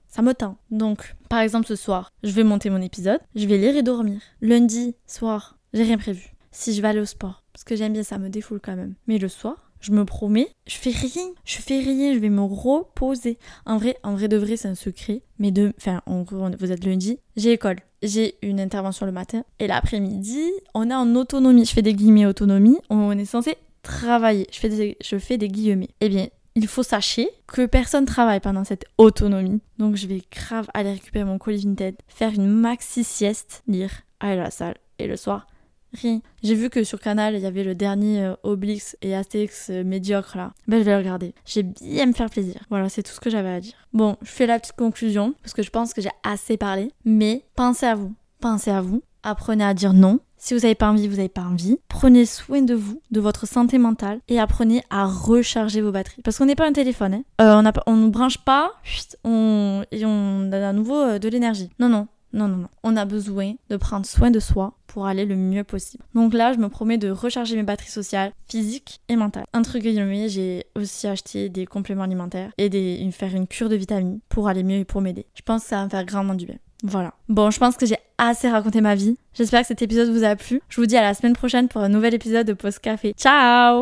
Ça 0.07 0.21
me 0.21 0.33
tend. 0.33 0.57
Donc, 0.71 1.15
par 1.29 1.39
exemple, 1.39 1.67
ce 1.67 1.77
soir, 1.77 2.09
je 2.21 2.31
vais 2.31 2.43
monter 2.43 2.69
mon 2.69 2.81
épisode, 2.81 3.21
je 3.33 3.47
vais 3.47 3.57
lire 3.57 3.77
et 3.77 3.83
dormir. 3.83 4.19
Lundi 4.41 4.95
soir, 5.07 5.57
j'ai 5.73 5.83
rien 5.83 5.97
prévu. 5.97 6.33
Si 6.51 6.73
je 6.73 6.81
vais 6.81 6.89
aller 6.89 6.99
au 6.99 7.05
sport, 7.05 7.45
parce 7.53 7.63
que 7.63 7.77
j'aime 7.77 7.93
bien, 7.93 8.03
ça 8.03 8.17
me 8.17 8.27
défoule 8.27 8.59
quand 8.61 8.75
même. 8.75 8.95
Mais 9.07 9.19
le 9.19 9.29
soir, 9.29 9.70
je 9.81 9.91
me 9.91 10.05
promets, 10.05 10.47
je 10.67 10.75
fais 10.75 10.91
rien, 10.91 11.27
je 11.43 11.57
fais 11.57 11.79
rien, 11.79 12.13
je 12.13 12.19
vais 12.19 12.29
me 12.29 12.41
reposer. 12.41 13.37
En 13.65 13.77
vrai, 13.77 13.97
en 14.03 14.13
vrai 14.13 14.27
de 14.27 14.37
vrai, 14.37 14.55
c'est 14.55 14.67
un 14.67 14.75
secret. 14.75 15.21
Mais 15.39 15.51
de, 15.51 15.73
enfin, 15.77 16.01
en 16.05 16.21
gros, 16.21 16.47
vous 16.59 16.71
êtes 16.71 16.85
lundi, 16.85 17.19
j'ai 17.35 17.53
école. 17.53 17.77
J'ai 18.03 18.35
une 18.41 18.59
intervention 18.59 19.05
le 19.05 19.11
matin 19.11 19.43
et 19.59 19.67
l'après-midi, 19.67 20.43
on 20.73 20.89
est 20.89 20.95
en 20.95 21.15
autonomie. 21.15 21.65
Je 21.65 21.73
fais 21.73 21.81
des 21.81 21.93
guillemets 21.93 22.25
autonomie. 22.25 22.77
On 22.89 23.11
est 23.11 23.25
censé 23.25 23.55
travailler. 23.83 24.47
Je 24.51 24.59
fais 24.59 24.69
des, 24.69 24.97
je 25.03 25.17
fais 25.17 25.37
des 25.37 25.49
guillemets. 25.49 25.89
Eh 25.99 26.09
bien, 26.09 26.27
il 26.55 26.67
faut 26.67 26.83
sachez 26.83 27.29
que 27.47 27.65
personne 27.65 28.05
travaille 28.05 28.39
pendant 28.39 28.63
cette 28.63 28.85
autonomie. 28.97 29.61
Donc 29.77 29.95
je 29.95 30.07
vais 30.07 30.21
grave 30.31 30.67
aller 30.73 30.93
récupérer 30.93 31.25
mon 31.25 31.37
colis 31.37 31.63
Vinted, 31.63 31.95
faire 32.07 32.33
une 32.33 32.47
maxi 32.47 33.03
sieste, 33.03 33.63
lire, 33.67 33.91
aller 34.19 34.39
à 34.39 34.43
la 34.43 34.51
salle 34.51 34.75
et 34.99 35.07
le 35.07 35.15
soir 35.15 35.47
Rien. 35.93 36.21
J'ai 36.43 36.55
vu 36.55 36.69
que 36.69 36.83
sur 36.83 36.99
Canal, 36.99 37.35
il 37.35 37.41
y 37.41 37.45
avait 37.45 37.63
le 37.63 37.75
dernier 37.75 38.23
euh, 38.23 38.35
Oblix 38.43 38.95
et 39.01 39.15
Astérix 39.15 39.69
euh, 39.69 39.83
médiocre 39.83 40.37
là. 40.37 40.53
Ben, 40.67 40.79
je 40.79 40.83
vais 40.83 40.91
le 40.91 40.97
regarder. 40.97 41.33
J'ai 41.45 41.63
bien 41.63 42.05
me 42.05 42.13
faire 42.13 42.29
plaisir. 42.29 42.61
Voilà, 42.69 42.89
c'est 42.89 43.03
tout 43.03 43.11
ce 43.11 43.19
que 43.19 43.29
j'avais 43.29 43.49
à 43.49 43.59
dire. 43.59 43.73
Bon, 43.93 44.15
je 44.21 44.29
fais 44.29 44.45
la 44.45 44.59
petite 44.59 44.75
conclusion 44.75 45.33
parce 45.41 45.53
que 45.53 45.63
je 45.63 45.69
pense 45.69 45.93
que 45.93 46.01
j'ai 46.01 46.11
assez 46.23 46.57
parlé. 46.57 46.91
Mais 47.03 47.43
pensez 47.55 47.85
à 47.85 47.95
vous. 47.95 48.13
Pensez 48.39 48.71
à 48.71 48.81
vous. 48.81 49.03
Apprenez 49.23 49.63
à 49.63 49.73
dire 49.73 49.93
non. 49.93 50.19
Si 50.37 50.55
vous 50.55 50.61
n'avez 50.61 50.73
pas 50.73 50.89
envie, 50.89 51.07
vous 51.07 51.17
n'avez 51.17 51.29
pas 51.29 51.43
envie. 51.43 51.77
Prenez 51.87 52.25
soin 52.25 52.63
de 52.63 52.73
vous, 52.73 52.99
de 53.11 53.19
votre 53.19 53.45
santé 53.45 53.77
mentale 53.77 54.19
et 54.27 54.39
apprenez 54.39 54.81
à 54.89 55.05
recharger 55.05 55.81
vos 55.81 55.91
batteries. 55.91 56.23
Parce 56.23 56.39
qu'on 56.39 56.45
n'est 56.45 56.55
pas 56.55 56.67
un 56.67 56.73
téléphone. 56.73 57.13
Hein. 57.13 57.23
Euh, 57.41 57.71
on 57.85 57.95
ne 57.95 58.01
nous 58.01 58.09
branche 58.09 58.39
pas 58.39 58.71
on, 59.23 59.83
et 59.91 60.03
on 60.05 60.51
a 60.51 60.69
à 60.69 60.73
nouveau 60.73 61.19
de 61.19 61.29
l'énergie. 61.29 61.69
Non, 61.77 61.89
non. 61.89 62.07
Non, 62.33 62.47
non, 62.47 62.57
non. 62.57 62.67
On 62.83 62.95
a 62.95 63.05
besoin 63.05 63.53
de 63.69 63.77
prendre 63.77 64.05
soin 64.05 64.31
de 64.31 64.39
soi 64.39 64.73
pour 64.87 65.05
aller 65.05 65.25
le 65.25 65.35
mieux 65.35 65.63
possible. 65.63 66.03
Donc 66.15 66.33
là, 66.33 66.53
je 66.53 66.57
me 66.57 66.69
promets 66.69 66.97
de 66.97 67.09
recharger 67.09 67.55
mes 67.55 67.63
batteries 67.63 67.89
sociales, 67.89 68.31
physiques 68.47 69.01
et 69.09 69.15
mentales. 69.15 69.45
Un 69.53 69.61
truc 69.61 69.83
guillemets, 69.83 70.29
j'ai 70.29 70.65
aussi 70.75 71.07
acheté 71.07 71.49
des 71.49 71.65
compléments 71.65 72.03
alimentaires 72.03 72.51
et 72.57 72.69
des, 72.69 73.09
faire 73.11 73.35
une 73.35 73.47
cure 73.47 73.69
de 73.69 73.75
vitamines 73.75 74.19
pour 74.29 74.47
aller 74.47 74.63
mieux 74.63 74.77
et 74.77 74.85
pour 74.85 75.01
m'aider. 75.01 75.25
Je 75.35 75.41
pense 75.41 75.63
que 75.63 75.69
ça 75.69 75.77
va 75.77 75.85
me 75.85 75.89
faire 75.89 76.05
grandement 76.05 76.35
du 76.35 76.45
bien. 76.45 76.57
Voilà. 76.83 77.13
Bon, 77.29 77.51
je 77.51 77.59
pense 77.59 77.77
que 77.77 77.85
j'ai 77.85 77.97
assez 78.17 78.49
raconté 78.49 78.81
ma 78.81 78.95
vie. 78.95 79.17
J'espère 79.33 79.61
que 79.61 79.67
cet 79.67 79.81
épisode 79.81 80.09
vous 80.09 80.23
a 80.23 80.35
plu. 80.35 80.61
Je 80.69 80.81
vous 80.81 80.87
dis 80.87 80.97
à 80.97 81.01
la 81.01 81.13
semaine 81.13 81.33
prochaine 81.33 81.67
pour 81.67 81.81
un 81.81 81.89
nouvel 81.89 82.13
épisode 82.13 82.47
de 82.47 82.53
Post 82.53 82.79
Café. 82.79 83.13
Ciao 83.17 83.79